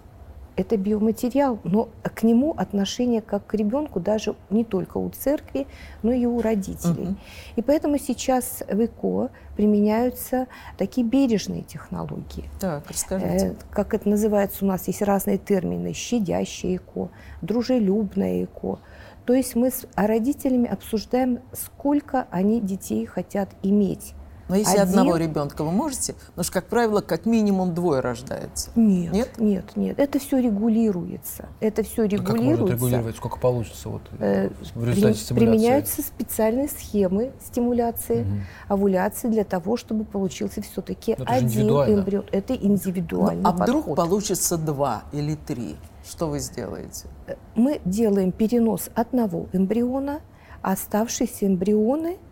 [0.56, 5.68] это биоматериал, но к нему отношение как к ребенку даже не только у церкви,
[6.04, 7.10] но и у родителей.
[7.10, 7.16] Угу.
[7.56, 10.48] И поэтому сейчас в ЭКО применяются
[10.78, 12.50] такие бережные технологии.
[12.60, 13.48] Так, расскажите.
[13.48, 15.94] Э, как это называется у нас, есть разные термины.
[15.94, 17.10] Щадящее ЭКО,
[17.42, 18.80] дружелюбное ЭКО.
[19.26, 24.14] То есть мы с родителями обсуждаем, сколько они детей хотят иметь
[24.50, 25.00] но если Один...
[25.00, 28.72] одного ребенка вы можете, потому что, как правило, как минимум двое рождается.
[28.76, 30.00] Нет, нет, нет, нет.
[30.00, 31.48] Это все регулируется.
[31.62, 32.34] Это все регулируется.
[32.34, 33.16] А как можно регулировать?
[33.16, 35.34] Сколько получится вот, э, в результате стимуляции?
[35.36, 38.30] Применяются специальные схемы стимуляции, угу.
[38.68, 42.26] овуляции для того, чтобы получился все-таки один эмбрион.
[42.32, 43.84] Это индивидуальный ну, А подход.
[43.84, 45.78] вдруг получится два или три?
[46.06, 47.08] Что вы сделаете?
[47.56, 50.20] Мы делаем перенос одного эмбриона,
[50.62, 52.18] а оставшиеся эмбрионы–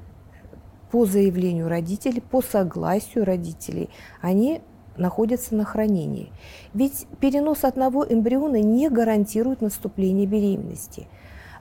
[0.92, 3.90] по заявлению родителей, по согласию родителей,
[4.22, 4.62] они
[4.98, 6.32] находятся на хранении.
[6.74, 11.08] Ведь перенос одного эмбриона не гарантирует наступление беременности.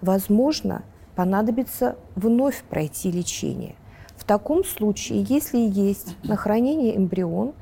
[0.03, 0.83] Возможно,
[1.15, 3.77] понадобится вновь пройти лечение.
[4.17, 7.55] В таком случае, если есть на хранении эмбрион,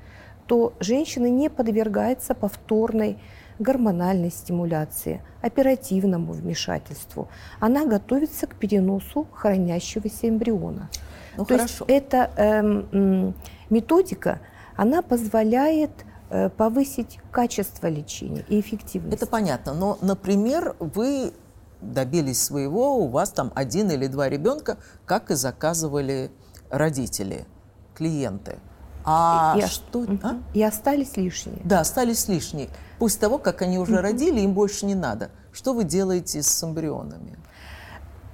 [0.46, 3.18] то женщина не подвергается повторной
[3.58, 7.28] гормональной стимуляции, оперативному вмешательству.
[7.60, 10.88] Она готовится к переносу хранящегося эмбриона.
[11.36, 11.84] Ну, То хорошо.
[11.86, 13.32] есть эта э,
[13.70, 14.40] методика,
[14.76, 15.90] она позволяет
[16.30, 19.16] э, повысить качество лечения и эффективность.
[19.16, 19.74] Это понятно.
[19.74, 21.32] Но, например, вы
[21.80, 26.30] добились своего, у вас там один или два ребенка, как и заказывали
[26.70, 27.46] родители,
[27.94, 28.58] клиенты.
[29.04, 30.00] А и, что?
[30.00, 30.18] Угу.
[30.22, 30.36] А?
[30.54, 31.60] И остались лишние.
[31.64, 32.68] Да, остались лишние.
[32.98, 34.02] После того, как они уже угу.
[34.02, 35.30] родили, им больше не надо.
[35.50, 37.38] Что вы делаете с эмбрионами?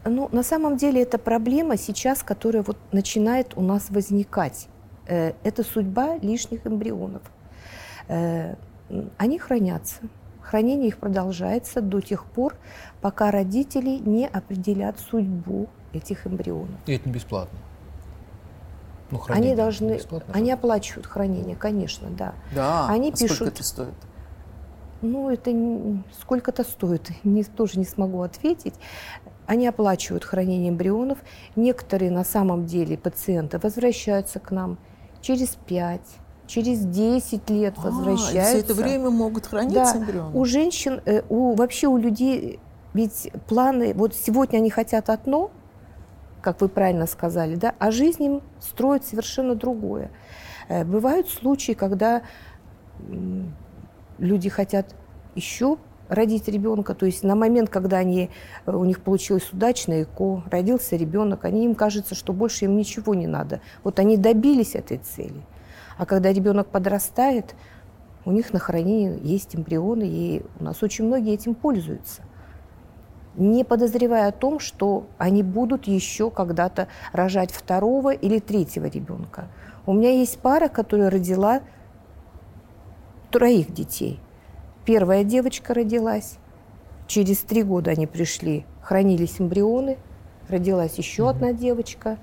[0.05, 4.69] Ну, на самом деле это проблема сейчас, которая вот начинает у нас возникать.
[5.07, 7.23] Э, это судьба лишних эмбрионов.
[8.09, 8.57] Э,
[9.17, 10.01] они хранятся.
[10.43, 12.55] Хранение их продолжается до тех пор,
[13.01, 16.79] пока родители не определят судьбу этих эмбрионов.
[16.87, 17.59] И это не бесплатно.
[19.11, 20.01] Ну, они должны,
[20.33, 22.35] они оплачивают хранение, конечно, да.
[22.55, 22.89] Да.
[22.89, 23.37] Они а пишут.
[23.37, 23.95] Сколько это стоит?
[25.03, 25.53] Ну, это
[26.21, 28.75] сколько-то стоит, не, тоже не смогу ответить.
[29.47, 31.19] Они оплачивают хранение эмбрионов.
[31.57, 34.79] Некоторые на самом деле пациенты возвращаются к нам
[35.21, 36.01] через 5,
[36.47, 38.41] через 10 лет возвращаются.
[38.41, 39.99] А, все это время могут храниться да.
[39.99, 40.39] эмбрионы?
[40.39, 42.59] У женщин, э, у, вообще у людей,
[42.95, 45.51] ведь планы, вот сегодня они хотят одно,
[46.41, 50.11] как вы правильно сказали, да, а жизнь им строит совершенно другое.
[50.69, 52.23] Э, бывают случаи, когда
[54.19, 54.95] люди хотят
[55.35, 55.79] еще
[56.15, 58.31] родить ребенка, то есть на момент, когда они,
[58.67, 63.15] э, у них получилось удачно ЭКО, родился ребенок, они им кажется, что больше им ничего
[63.15, 63.61] не надо.
[63.83, 65.43] Вот они добились этой цели.
[65.97, 67.55] А когда ребенок подрастает,
[68.25, 72.23] у них на хранении есть эмбрионы, и у нас очень многие этим пользуются.
[73.37, 79.49] Не подозревая о том, что они будут еще когда-то рожать второго или третьего ребенка.
[79.87, 81.61] У меня есть пара, которая родила
[83.31, 84.21] троих детей.
[84.85, 86.37] Первая девочка родилась.
[87.07, 89.99] Через три года они пришли, хранились эмбрионы.
[90.49, 91.31] Родилась еще mm-hmm.
[91.31, 92.19] одна девочка.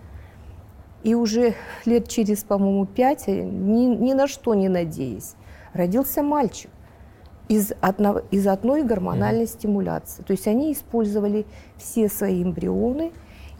[1.04, 1.56] И уже
[1.86, 5.34] лет через, по-моему, пять, э, ни, ни на что не надеясь,
[5.74, 6.70] родился мальчик
[7.48, 9.60] из, одного, из одной гормональной mm-hmm.
[9.60, 10.22] стимуляции.
[10.22, 11.48] То есть они использовали
[11.78, 13.12] все свои эмбрионы.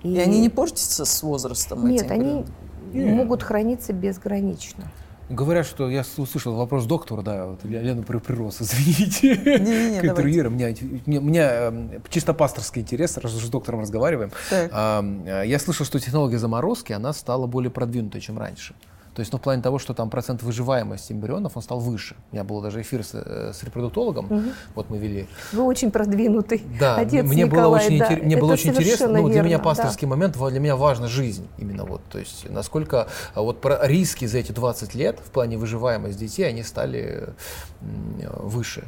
[0.04, 1.88] И, и они не портятся с возрастом?
[1.88, 2.46] Нет, они
[2.94, 3.16] yeah.
[3.16, 4.86] могут храниться безгранично.
[5.32, 10.50] Говорят, что я услышал вопрос доктора, да, вот Лена прирос, извините, Не-не-не, к интервьюеру.
[10.50, 10.76] У меня,
[11.06, 14.32] у меня э, чисто пасторский интерес, раз уж с доктором разговариваем.
[14.52, 15.04] А,
[15.44, 18.76] я слышал, что технология заморозки, она стала более продвинутой, чем раньше.
[19.14, 22.16] То есть, ну, в плане того, что там процент выживаемости эмбрионов, он стал выше.
[22.32, 24.50] У меня был даже эфир с, э, с репродуктологом, угу.
[24.74, 25.28] вот мы вели.
[25.52, 26.64] Вы очень продвинутый.
[26.80, 28.06] Да, Отец мне Николай, было очень, да.
[28.06, 28.24] интер...
[28.24, 29.08] мне было очень интересно.
[29.08, 30.16] Ну, для верно, меня пасторский да.
[30.16, 32.02] момент, для меня важна жизнь именно вот.
[32.10, 36.44] То есть, насколько а, вот про риски за эти 20 лет в плане выживаемости детей,
[36.44, 37.30] они стали
[37.82, 38.86] выше.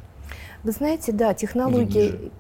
[0.64, 2.32] Вы знаете, да, технологии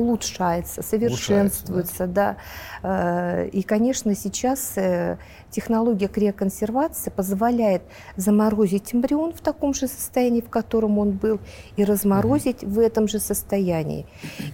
[0.00, 2.36] улучшается, совершенствуется, да.
[2.82, 3.44] да.
[3.44, 5.18] И, конечно, сейчас э,
[5.50, 7.82] технология криоконсервации позволяет
[8.16, 11.38] заморозить эмбрион в таком же состоянии, в котором он был,
[11.76, 12.68] и разморозить mm-hmm.
[12.68, 14.06] в этом же состоянии.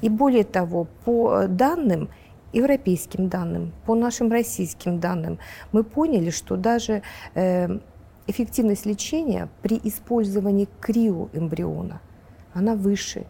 [0.03, 2.09] И более того, по данным,
[2.53, 5.39] европейским данным, по нашим российским данным,
[5.73, 7.03] мы поняли, что даже
[7.35, 7.79] э,
[8.27, 12.01] эффективность лечения при использовании криоэмбриона,
[12.55, 13.27] она выше,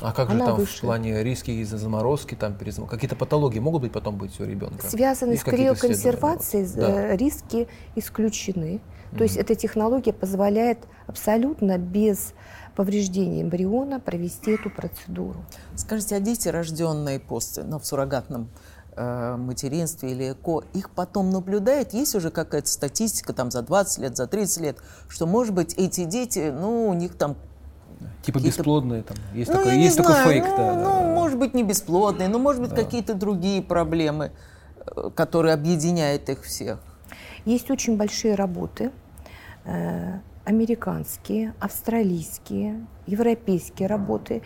[0.00, 0.78] а как Она же там выше.
[0.78, 2.86] в плане риски из-за заморозки, там перезам...
[2.86, 4.86] какие-то патологии могут быть потом быть у ребенка?
[4.86, 7.16] Связаны с криоконсервацией, да.
[7.16, 8.80] риски исключены.
[8.80, 9.16] Mm-hmm.
[9.16, 12.32] То есть эта технология позволяет абсолютно без
[12.76, 15.44] повреждения эмбриона провести эту процедуру.
[15.74, 18.50] Скажите, а дети, рожденные после, ну, в суррогатном
[18.94, 21.92] э, материнстве или ЭКО, их потом наблюдает?
[21.92, 24.76] Есть уже какая-то статистика там за 20 лет, за 30 лет,
[25.08, 27.36] что, может быть, эти дети, ну, у них там
[28.22, 29.16] Типа бесплодные там.
[29.34, 30.74] Есть ну, такой, есть такой знаю, фейк, ну, да.
[30.74, 32.76] Ну, может быть, не бесплодные, но может быть да.
[32.76, 34.32] какие-то другие проблемы,
[34.86, 36.78] э, которые объединяют их всех.
[37.44, 38.90] Есть очень большие работы,
[39.64, 44.42] э, американские, австралийские, европейские работы.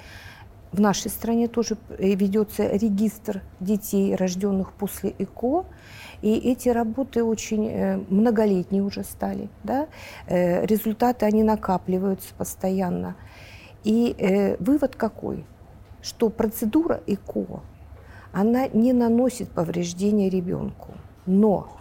[0.71, 5.65] В нашей стране тоже э, ведется регистр детей, рожденных после ЭКО.
[6.21, 9.49] И эти работы очень многолетние уже стали.
[9.65, 9.89] Да?
[10.29, 13.17] Результаты, они накапливаются постоянно.
[13.85, 15.45] И э, вывод какой?
[16.01, 17.62] Что процедура ЭКО,
[18.33, 20.93] она не наносит повреждения ребенку.
[21.26, 21.76] Но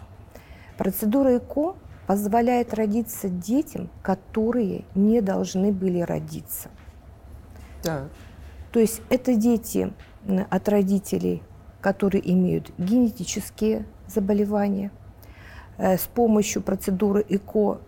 [0.78, 1.76] процедура ЭКО
[2.06, 6.68] позволяет родиться детям, которые не должны были родиться.
[7.82, 8.08] Так.
[8.72, 9.92] То есть это дети
[10.50, 11.42] от родителей,
[11.80, 14.90] которые имеют генетические заболевания.
[15.78, 17.80] Э, с помощью процедуры ЭКО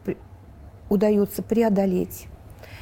[0.89, 2.29] удается преодолеть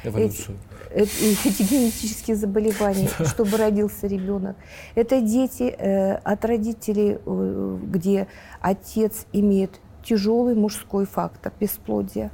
[0.03, 0.57] Эволюцию.
[0.95, 4.55] Эти, генетические заболевания, чтобы родился ребенок.
[4.93, 8.27] Это дети э, от родителей, э, где
[8.61, 12.29] отец имеет тяжелый мужской фактор бесплодия.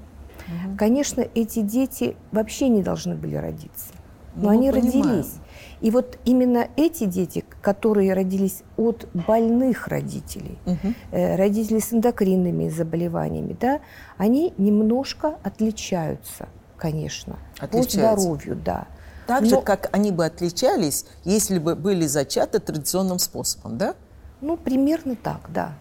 [0.48, 0.78] Угу.
[0.78, 3.94] Конечно, эти дети вообще не должны были родиться,
[4.36, 5.04] но ну, они понимаем.
[5.04, 5.34] родились.
[5.80, 10.94] И вот именно эти дети, которые родились от больных родителей, угу.
[11.12, 13.80] э, родителей с эндокринными заболеваниями, да,
[14.18, 18.00] они немножко отличаются, конечно, отличаются.
[18.00, 18.88] по здоровью, да.
[19.28, 23.94] Так Но, же, как они бы отличались, если бы были зачаты традиционным способом, да?
[24.42, 25.74] Ну, примерно так, да.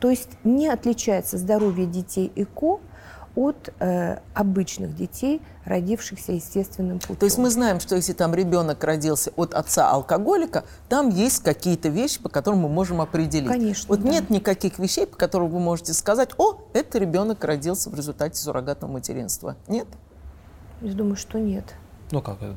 [0.00, 2.80] То есть не отличается здоровье детей ЭКО
[3.36, 7.16] от э, обычных детей, родившихся естественным путем.
[7.16, 11.88] То есть мы знаем, что если там ребенок родился от отца алкоголика, там есть какие-то
[11.88, 13.48] вещи, по которым мы можем определить.
[13.48, 13.86] Конечно.
[13.88, 14.08] Вот да.
[14.08, 18.92] нет никаких вещей, по которым вы можете сказать, о, это ребенок родился в результате суррогатного
[18.92, 19.56] материнства.
[19.66, 19.88] Нет?
[20.80, 21.74] Я думаю, что нет.
[22.10, 22.56] Ну как это?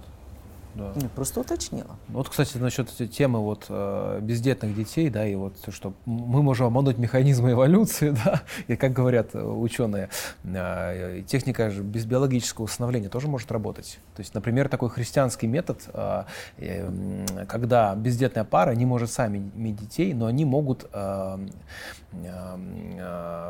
[0.77, 0.91] Да.
[0.95, 1.97] Нет, просто уточнила.
[2.07, 6.99] Вот, кстати, насчет темы вот, э, бездетных детей, да, и вот что мы можем обмануть
[6.99, 10.09] механизмы эволюции, да, и как говорят э, ученые,
[10.43, 13.97] э, техника без биологического усыновления тоже может работать.
[14.15, 16.23] То есть, например, такой христианский метод, э,
[16.57, 21.39] э, когда бездетная пара не может сами иметь детей, но они могут э,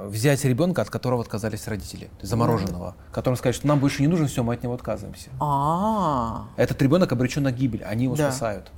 [0.08, 4.28] взять ребенка, от которого отказались родители, есть замороженного, которому сказать, что нам больше не нужен,
[4.28, 5.30] все, мы от него отказываемся.
[5.40, 6.48] А-а-а.
[6.56, 8.72] Этот ребенок обречен на гибель, они его спасают.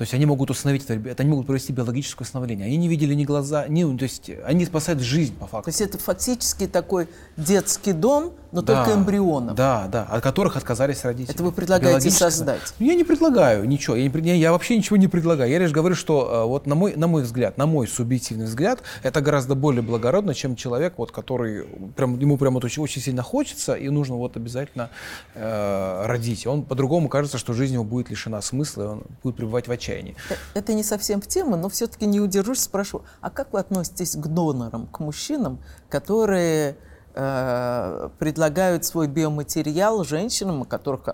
[0.00, 2.64] То есть они могут установить это, они могут провести биологическое установление.
[2.64, 5.64] Они не видели ни глаза, ни, то есть они спасают жизнь по факту.
[5.64, 9.54] То есть это фактически такой детский дом, но да, только эмбрионов.
[9.54, 11.34] Да, да, от которых отказались родители.
[11.34, 12.62] Это вы предлагаете создать?
[12.78, 15.50] Я не предлагаю ничего, я, не, я вообще ничего не предлагаю.
[15.50, 18.80] Я лишь говорю, что э, вот на мой, на мой взгляд, на мой субъективный взгляд,
[19.02, 23.22] это гораздо более благородно, чем человек, вот, который прям, ему прям вот очень, очень сильно
[23.22, 24.88] хочется и нужно вот обязательно
[25.34, 26.46] э, родить.
[26.46, 29.89] Он по-другому кажется, что жизнь его будет лишена смысла, и он будет пребывать в отчаянии
[29.90, 30.16] отчаянии.
[30.28, 34.16] Э, это не совсем в тему, но все-таки не удержусь, спрошу, а как вы относитесь
[34.16, 36.76] к донорам, к мужчинам, которые
[37.14, 41.12] э, предлагают свой биоматериал женщинам, о которых э,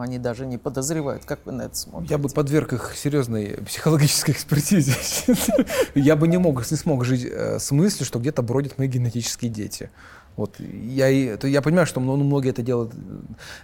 [0.00, 1.24] они даже не подозревают.
[1.24, 2.12] Как вы на это смотрите?
[2.12, 4.94] Я бы подверг их серьезной психологической экспертизе.
[5.94, 9.50] Я бы не мог, не смог жить э, с мыслью, что где-то бродят мои генетические
[9.50, 9.90] дети.
[10.36, 12.92] Вот я, и- то я понимаю, что ну, многие это делают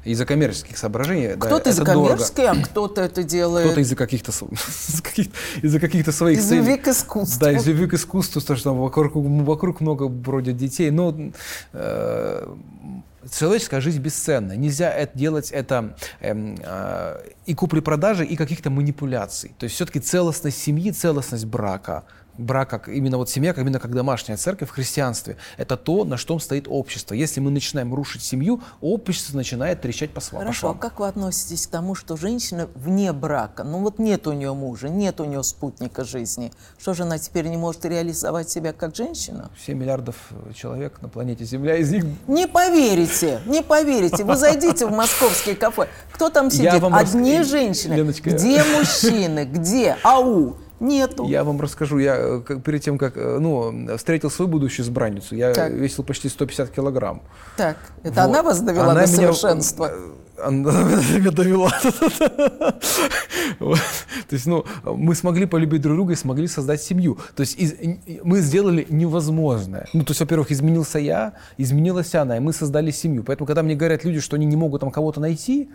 [0.05, 1.29] из-за коммерческих соображений.
[1.35, 2.09] да, Кто-то из-за это дорого.
[2.11, 5.03] коммерческой, а кто-то это делает Кто-то из-за каких-то, из
[5.63, 6.61] из-за каких-то своих из целей.
[6.61, 7.41] любви к искусству.
[7.41, 10.91] Да, из любви к искусству, то, что там вокруг, вокруг много бродят детей.
[10.91, 11.15] Но
[11.75, 12.55] э,
[13.39, 14.57] человеческая жизнь бесценна.
[14.57, 17.17] Нельзя это делать это эм, э,
[17.47, 19.55] и купли-продажи, и каких-то манипуляций.
[19.59, 22.05] То есть все-таки целостность семьи, целостность брака,
[22.39, 26.17] брак как именно вот семья, как именно как домашняя церковь в христианстве, это то, на
[26.17, 27.15] что стоит общество.
[27.15, 31.09] Если мы начинаем рушить семью, общество начинает трещать по сва- по Хорошо, а как вы
[31.09, 35.25] относитесь к тому, что женщина вне брака, ну вот нет у нее мужа, нет у
[35.25, 39.51] нее спутника жизни, что же она теперь не может реализовать себя как женщина?
[39.67, 40.17] 7 миллиардов
[40.55, 44.25] человек на планете Земля, из них Не поверите, не поверите.
[44.25, 45.89] Вы зайдите в московские кафе.
[46.13, 46.73] Кто там сидит?
[46.93, 47.95] Одни рас- женщины.
[47.95, 49.45] Леночка, я- Где мужчины?
[49.45, 49.97] Где?
[50.03, 50.57] Ау!
[50.83, 51.29] Нету.
[51.29, 55.37] Я вам расскажу, я э, как- перед тем, как э, ну, встретил свою будущую избранницу,
[55.37, 55.73] я Так.
[55.73, 57.23] весил почти 150 килограмм.
[57.57, 58.19] Так, это Вот.
[58.31, 59.91] она вас довела Она до меня, совершенства?
[59.93, 60.73] э, Она
[61.19, 61.71] меня довела.
[63.59, 63.77] То
[64.37, 67.19] есть, ну, мы смогли полюбить друг друга и смогли создать семью.
[67.37, 67.75] То есть из-
[68.25, 69.87] мы сделали невозможное.
[69.93, 73.25] Ну, то есть, во-первых, изменился я, изменилась она, и мы создали семью.
[73.25, 75.71] Поэтому, когда мне говорят люди, что они не могут там кого-то найти,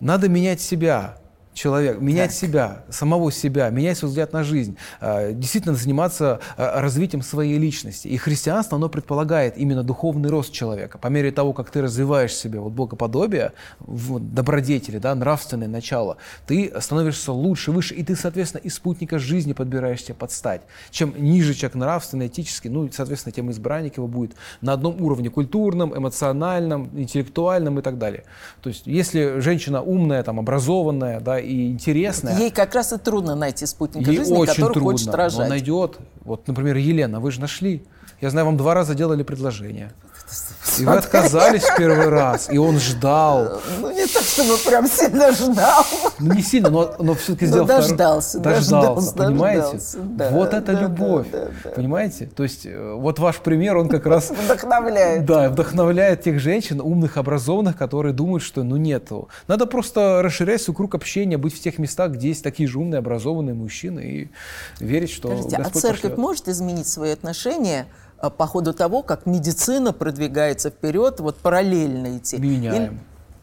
[0.00, 1.16] надо менять себя,
[1.54, 7.22] человек, менять себя, самого себя, менять свой взгляд на жизнь, э, действительно заниматься э, развитием
[7.22, 8.08] своей личности.
[8.08, 10.98] И христианство, оно предполагает именно духовный рост человека.
[10.98, 16.72] По мере того, как ты развиваешь себе вот богоподобие, вот, добродетели, да, нравственное начало, ты
[16.80, 20.62] становишься лучше, выше, и ты, соответственно, и спутника жизни подбираешь себе подстать.
[20.90, 25.96] Чем ниже человек нравственный, этический, ну, соответственно, тем избранник его будет на одном уровне культурном,
[25.96, 28.24] эмоциональном, интеллектуальном и так далее.
[28.62, 33.34] То есть, если женщина умная, там, образованная, да, и интересная, Ей как раз и трудно
[33.34, 35.48] найти спутника ей жизни, очень который трудно, хочет рожать.
[35.48, 35.98] найдет.
[36.24, 37.82] Вот, например, Елена, вы же нашли.
[38.20, 39.92] Я знаю, вам два раза делали предложение.
[40.78, 43.60] И вы отказались в первый раз, и он ждал.
[43.80, 45.84] Ну, не так, чтобы прям сильно ждал.
[46.18, 49.62] Ну, не сильно, но, но все-таки Ну, сделал второй- дождался, Дождался, дождался, понимаете?
[49.62, 51.70] дождался, да, вот это да, любовь, да, да, да.
[51.70, 52.26] понимаете?
[52.26, 55.24] То есть э, вот ваш пример, он как раз Вдохновляет.
[55.26, 59.28] да, вдохновляет тех женщин, умных, образованных, которые думают, что ну нету.
[59.48, 62.98] Надо просто расширять свой круг общения, быть в тех местах, где есть такие же умные,
[63.00, 64.30] образованные мужчины и
[64.84, 66.18] верить, что Скажите, а Господь церковь пошлет.
[66.18, 72.36] может изменить свои отношения а, по ходу того, как медицина продвигается вперед, вот параллельно идти?
[72.38, 72.92] Меняем.
[72.94, 73.00] Или-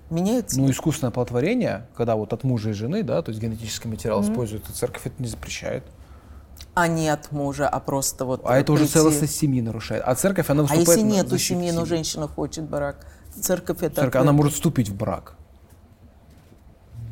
[0.10, 0.60] Меняется?
[0.60, 4.74] Ну, искусственное оплодотворение, когда вот от мужа и жены, да, то есть генетический материал используется,
[4.74, 5.84] церковь это не запрещает.
[6.74, 8.94] А не от мужа, а просто вот А это уже прийти.
[8.94, 10.02] целостность семьи нарушает.
[10.06, 11.90] А церковь, она А выступает если на нету семьи, но семьи.
[11.90, 13.06] женщина хочет брак?
[13.40, 13.98] Церковь это...
[13.98, 14.34] Церковь, она открыто.
[14.34, 15.36] может вступить в брак.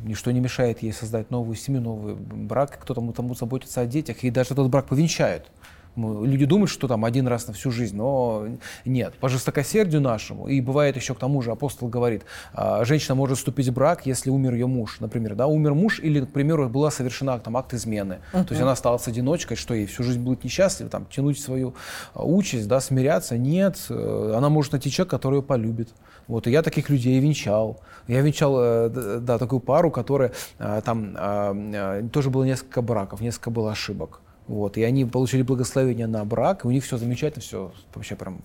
[0.04, 4.24] Ничто не мешает ей создать новую семью, новый брак, кто там тому заботится о детях,
[4.24, 5.50] и даже этот брак повенчают.
[5.98, 8.46] Люди думают, что там один раз на всю жизнь, но
[8.84, 9.14] нет.
[9.20, 12.22] По жестокосердию нашему, и бывает еще к тому же, апостол говорит,
[12.52, 16.20] а, женщина может вступить в брак, если умер ее муж, например, да, умер муж или,
[16.20, 20.02] к примеру, была совершена там акт измены, то есть она осталась одиночкой, что ей всю
[20.02, 21.74] жизнь будет несчастлива, там, тянуть свою
[22.14, 25.88] а, участь, да, смиряться, нет, э, она может найти человека, который ее полюбит.
[26.28, 27.80] Вот, и я таких людей венчал.
[28.06, 28.88] Я венчал, э,
[29.20, 34.20] да, такую пару, которая э, там э, тоже было несколько браков, несколько было ошибок.
[34.48, 38.40] Вот, и они получили благословение на брак, и у них все замечательно, все вообще прям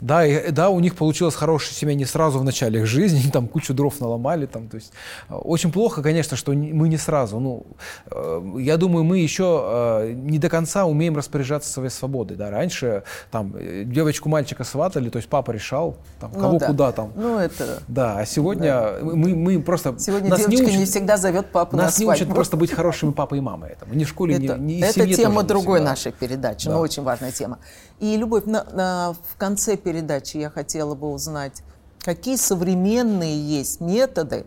[0.00, 3.48] да, и, да, у них получилась хорошая семья не сразу в начале их жизни, там
[3.48, 4.92] кучу дров наломали, там, то есть
[5.28, 7.66] э, очень плохо, конечно, что не- мы не сразу, ну,
[8.10, 13.02] э, я думаю, мы еще э, не до конца умеем распоряжаться своей свободой, да, раньше
[13.30, 16.66] там э, девочку мальчика сватали, то есть папа решал, там, Ну кого да.
[16.66, 17.82] куда там, Ну, это...
[17.88, 21.84] да, а сегодня мы, мы просто Сегодня нас девочка не, учат- всегда зовет папу на
[21.84, 24.74] нас не учат просто быть хорошими папой и мамой этому, ни в школе, Это, ни,
[24.74, 25.90] ни это тема не другой всегда.
[25.90, 26.72] нашей передачи, Да.
[26.74, 27.58] но очень важная тема.
[28.00, 29.89] И, Любовь, на- на- в конце передачи
[30.38, 31.62] я хотела бы узнать,
[32.00, 34.46] какие современные есть методы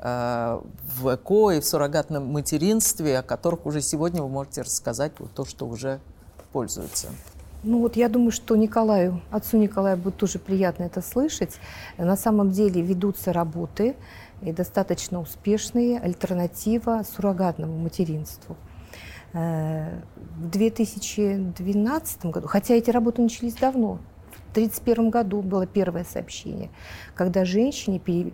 [0.00, 0.60] э,
[0.98, 5.44] в ЭКО и в суррогатном материнстве, о которых уже сегодня вы можете рассказать, вот то,
[5.44, 6.00] что уже
[6.52, 7.08] пользуются.
[7.62, 11.58] Ну вот я думаю, что Николаю, отцу Николаю будет тоже приятно это слышать.
[11.98, 13.96] На самом деле ведутся работы
[14.42, 18.56] и достаточно успешные, альтернатива суррогатному материнству.
[19.32, 20.00] Э,
[20.36, 23.98] В 2012 году, хотя эти работы начались давно,
[24.56, 26.70] 1931 году было первое сообщение,
[27.14, 28.32] когда женщине пере-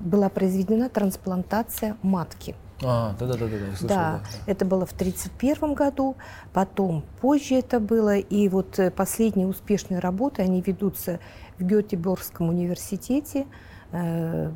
[0.00, 2.54] была произведена трансплантация матки.
[2.84, 6.16] А, да-да-да, я слышал, Да, это было в 1931 году,
[6.52, 11.20] потом позже это было, и вот э, последние успешные работы, они ведутся
[11.58, 13.46] в Гетеборгском университете.
[13.92, 14.50] Э,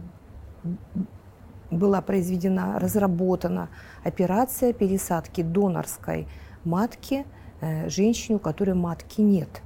[1.71, 3.69] Была произведена, разработана
[4.05, 6.27] операция пересадки донорской
[6.65, 7.25] матки
[7.61, 9.63] э, женщине, у которой матки нет.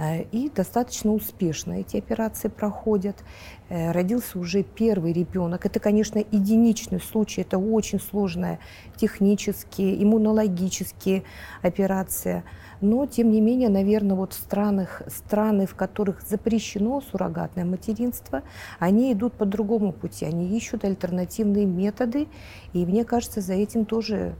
[0.00, 3.16] Э, и достаточно успешно эти операции проходят.
[3.68, 5.66] Э, родился уже первый ребенок.
[5.66, 8.60] Это, конечно, единичный случай, это очень сложная
[8.96, 11.24] технические, иммунологические
[11.60, 12.44] операция.
[12.80, 18.42] Но, тем не менее, наверное, вот в странах, страны, в которых запрещено суррогатное материнство,
[18.78, 20.24] они идут по другому пути.
[20.24, 22.26] Они ищут альтернативные методы.
[22.72, 24.34] И мне кажется, за этим тоже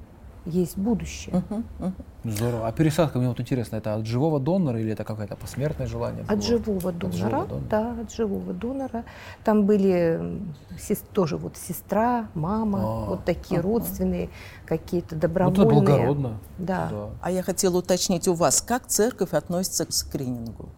[0.46, 1.36] есть будущее.
[1.36, 1.92] Угу, угу.
[2.24, 2.68] Здорово.
[2.68, 6.22] А пересадка, мне вот интересно, это от живого донора или это какое-то посмертное желание?
[6.24, 6.32] Было?
[6.32, 9.04] От живого донора, от живого донора, да, от живого донора.
[9.44, 10.40] Там были
[11.12, 13.68] тоже вот сестра, мама, а, вот такие ага.
[13.68, 14.30] родственные,
[14.66, 15.64] какие-то добровольные.
[15.64, 16.38] Ну, это благородно.
[16.58, 16.88] Да.
[16.90, 17.06] да.
[17.20, 20.68] А я хотела уточнить у вас, как церковь относится к скринингу?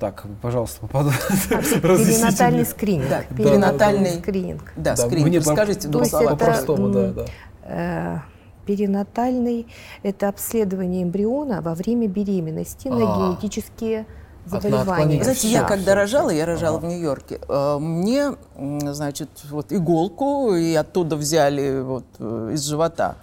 [0.00, 1.10] Так, пожалуйста, попаду.
[1.50, 3.08] Перинатальный скрининг.
[3.10, 4.72] Да, перинатальный скрининг.
[4.74, 5.46] Да, скрининг.
[5.46, 6.30] Расскажите слова.
[6.30, 7.26] По-простому, да, да.
[7.62, 8.18] Э,
[8.66, 9.66] перинатальный–
[10.02, 13.18] это обследование эмбриона во время беременности на а.
[13.18, 14.06] генетические
[14.46, 15.22] заболевания.
[15.22, 21.16] Знаете, я когда рожала, я рожала в Нью-Йорке, э, мне, значит, вот иголку и оттуда
[21.16, 23.16] взяли вот э, из живота,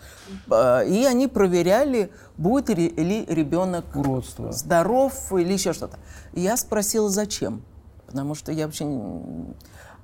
[0.50, 4.52] э, и они проверяли, будет ли ребенок Уродство.
[4.52, 5.98] здоров или еще что-то.
[6.34, 7.62] Я спросила, зачем,
[8.06, 8.86] потому что я вообще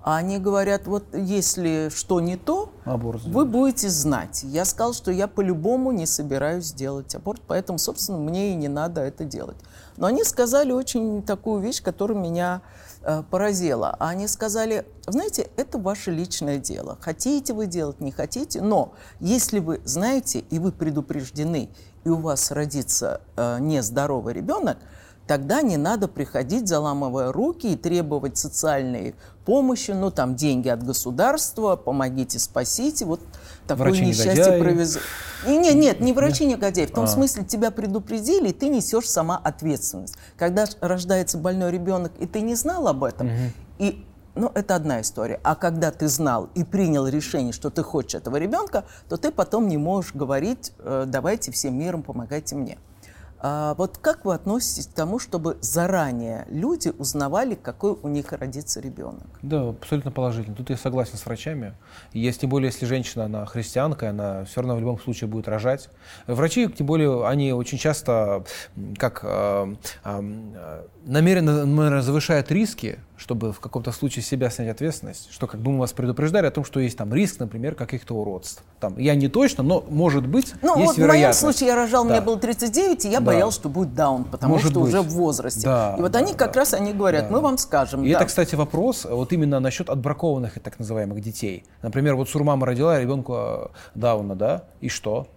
[0.04, 4.44] а они говорят, вот если что не то, аборт вы будете знать.
[4.44, 9.00] Я сказал, что я по-любому не собираюсь делать аборт, поэтому, собственно, мне и не надо
[9.00, 9.56] это делать.
[9.96, 12.62] Но они сказали очень такую вещь, которая меня
[13.02, 13.96] э, поразила.
[13.98, 16.98] Они сказали, знаете, это ваше личное дело.
[17.00, 21.70] Хотите вы делать, не хотите, но если вы знаете и вы предупреждены,
[22.04, 24.80] и у вас родится э, нездоровый ребенок,
[25.28, 29.16] тогда не надо приходить, заламывая руки и требовать социальной
[29.46, 33.06] помощи, ну там деньги от государства, помогите, спасите.
[33.06, 33.22] Вот
[33.68, 35.02] такое врачи несчастье провезли.
[35.48, 36.86] Нет, нет, не врачи негодяи.
[36.86, 37.08] В том а.
[37.08, 40.16] смысле тебя предупредили, и ты несешь сама ответственность.
[40.38, 43.36] Когда рождается больной ребенок, и ты не знал об этом, угу.
[43.80, 45.40] и ну, это одна история.
[45.44, 49.68] А когда ты знал и принял решение, что ты хочешь этого ребенка, то ты потом
[49.68, 52.78] не можешь говорить, э, давайте всем миром помогайте мне.
[53.46, 58.80] А вот как вы относитесь к тому, чтобы заранее люди узнавали, какой у них родится
[58.80, 59.28] ребенок?
[59.42, 60.56] Да, абсолютно положительно.
[60.56, 61.74] Тут я согласен с врачами.
[62.14, 65.90] Есть, тем более, если женщина, она христианка, она все равно в любом случае будет рожать.
[66.26, 68.46] Врачи, тем более, они очень часто
[68.98, 69.76] как э,
[70.06, 75.80] э, намеренно завышают риски, чтобы в каком-то случае себя снять ответственность, что как бы мы
[75.80, 78.64] вас предупреждали о том, что есть там риск, например, каких-то уродств.
[78.80, 81.40] Там, я не точно, но может быть, ну, есть вот вероятность.
[81.40, 82.16] в моем случае я рожал, да.
[82.16, 83.26] мне было 39, и я да.
[83.34, 84.90] Боялся, что будет даун, потому может что быть.
[84.90, 85.62] уже в возрасте.
[85.62, 87.34] Да, и вот да, они как раз они говорят, да.
[87.34, 88.04] мы вам скажем.
[88.04, 88.18] И да.
[88.18, 91.64] это, кстати, вопрос вот именно насчет отбракованных так называемых детей.
[91.82, 95.28] Например, вот Сурмама родила ребенка Дауна, да, и что?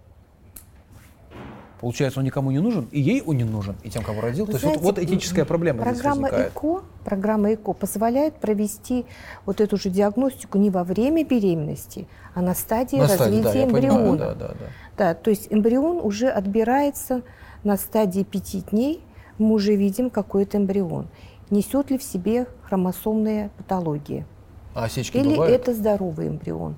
[1.79, 4.45] Получается, он никому не нужен, и ей он не нужен, и тем, кого родил.
[4.45, 9.05] Вы То знаете, есть вот, вот этическая проблема программа здесь ЭКО, программа ЭКО позволяет провести
[9.45, 13.63] вот эту же диагностику не во время беременности, а на стадии на развития стадии, да,
[13.63, 13.99] эмбриона.
[13.99, 14.65] Понимаю, да, да, да.
[14.97, 17.21] да, то есть эмбрион уже отбирается
[17.63, 19.01] на стадии пяти дней,
[19.37, 21.07] мы уже видим какой-то эмбрион.
[21.49, 24.25] Несет ли в себе хромосомные патологии?
[24.73, 25.61] А осечки Или бывают?
[25.61, 26.75] это здоровый эмбрион?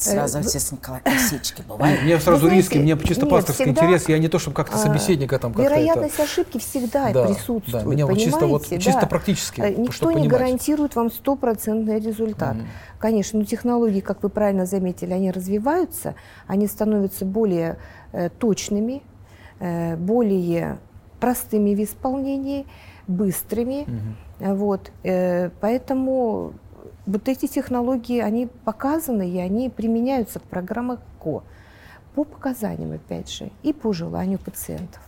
[0.00, 2.02] Сразу, э, естественно, осечки бывают.
[2.02, 4.08] Мне сразу Вы риски, мне чисто нет, пасторский всегда, интерес.
[4.08, 6.22] Я не то, чтобы как-то а, собеседника там как-то Вероятность это...
[6.22, 9.60] ошибки всегда да, присутствует, да, меня вот чисто, вот, чисто практически.
[9.60, 12.56] Э, никто не гарантирует вам стопроцентный результат.
[12.56, 12.66] Mm.
[12.98, 16.14] Конечно, но технологии, как вы правильно заметили, они развиваются,
[16.46, 17.76] они становятся более
[18.12, 19.09] э, точными, э,
[19.60, 20.78] более
[21.20, 22.66] простыми в исполнении,
[23.06, 23.84] быстрыми.
[23.84, 24.54] Mm-hmm.
[24.54, 26.54] Вот, э, поэтому
[27.06, 31.42] вот эти технологии, они показаны и они применяются в программах КО
[32.14, 35.00] по показаниям, опять же, и по желанию пациентов.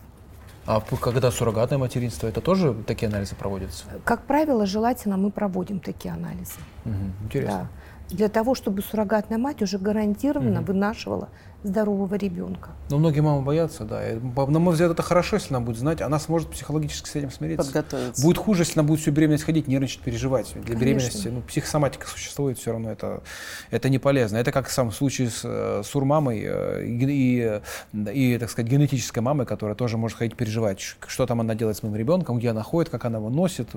[0.65, 3.83] А когда суррогатное материнство, это тоже такие анализы проводятся?
[4.05, 6.59] Как правило, желательно мы проводим такие анализы.
[6.85, 7.69] Угу, интересно.
[8.09, 8.15] Да.
[8.15, 10.67] Для того, чтобы суррогатная мать уже гарантированно угу.
[10.67, 11.29] вынашивала
[11.63, 12.71] здорового ребенка.
[12.89, 14.11] Но многие мамы боятся, да.
[14.11, 16.01] И, на мой взгляд, это хорошо, если она будет знать.
[16.01, 17.65] Она сможет психологически с этим смириться.
[17.65, 18.21] Подготовиться.
[18.21, 20.51] Будет хуже, если она будет всю беременность ходить, нервничать, переживать.
[20.53, 20.79] Для Конечно.
[20.79, 23.23] беременности ну, психосоматика существует, все равно это,
[23.71, 24.37] это не полезно.
[24.37, 27.61] Это как сам случай с э, сурмамой э, и,
[27.93, 31.77] и, и, так сказать, генетической мамой, которая тоже может ходить переживать, что там она делает
[31.77, 33.69] с моим ребенком, где она ходит, как она его носит.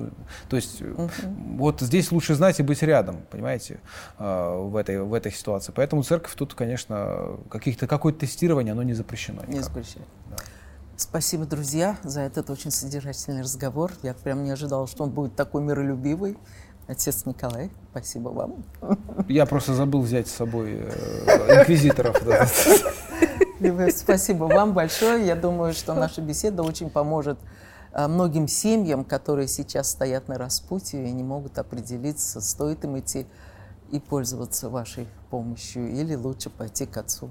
[0.48, 1.10] То есть угу.
[1.56, 3.78] вот здесь лучше знать и быть рядом, понимаете,
[4.18, 5.72] э, в этой, в этой ситуации.
[5.74, 9.40] Поэтому церковь тут, конечно, каких каких-то, какое-то тестирование, оно не запрещено.
[9.42, 9.54] Никак.
[9.54, 10.04] Не запрещено.
[10.30, 10.36] Да.
[10.96, 13.92] Спасибо, друзья, за этот очень содержательный разговор.
[14.02, 16.38] Я прям не ожидала, что он будет такой миролюбивый.
[16.88, 18.64] Отец Николай, спасибо вам.
[19.28, 22.16] Я просто забыл взять с собой э, инквизиторов.
[23.94, 25.26] Спасибо вам большое.
[25.26, 27.38] Я думаю, что наша беседа очень поможет
[27.92, 33.26] э, многим семьям, которые сейчас стоят на распутье и не могут определиться, стоит им идти
[33.90, 37.30] и пользоваться вашей помощью или лучше пойти к отцу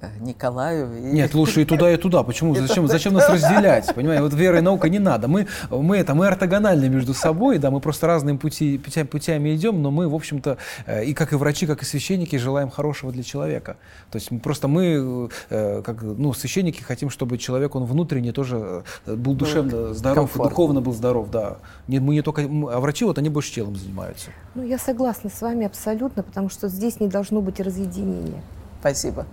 [0.00, 0.94] Э, Николаю.
[0.96, 1.00] И...
[1.00, 2.22] Нет, лучше и туда, и туда.
[2.22, 2.54] Почему?
[2.66, 3.94] Зачем, зачем нас разделять?
[3.94, 5.26] Понимаете, вот вера и наука не надо.
[5.28, 9.82] Мы, мы, это, мы ортогональны между собой, да, мы просто разными пути, путями, путями идем,
[9.82, 13.22] но мы, в общем-то, э, и как и врачи, как и священники, желаем хорошего для
[13.22, 13.76] человека.
[14.10, 19.34] То есть просто мы, э, как ну, священники, хотим, чтобы человек, он внутренне тоже был
[19.34, 20.50] душевно здоров, Комфорт.
[20.50, 21.56] духовно был здоров, да.
[21.88, 24.30] Не, мы не только, а врачи, вот они больше телом занимаются.
[24.54, 28.42] Ну, я согласна с вами абсолютно, потому что здесь не должно быть разъединения.
[28.80, 29.26] Спасибо.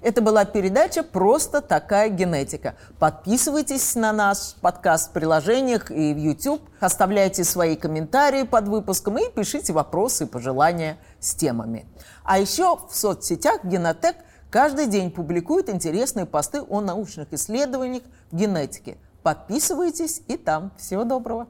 [0.00, 2.74] Это была передача «Просто такая генетика».
[2.98, 9.72] Подписывайтесь на подкаст в приложениях и в YouTube, оставляйте свои комментарии под выпуском и пишите
[9.72, 11.86] вопросы и пожелания с темами.
[12.24, 14.16] А еще в соцсетях Генотек
[14.50, 18.98] каждый день публикует интересные посты о научных исследованиях в генетике.
[19.22, 20.72] Подписывайтесь и там.
[20.78, 21.48] Всего доброго.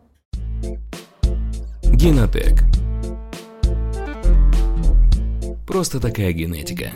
[1.82, 2.62] Генотек.
[5.66, 6.92] Просто такая генетика.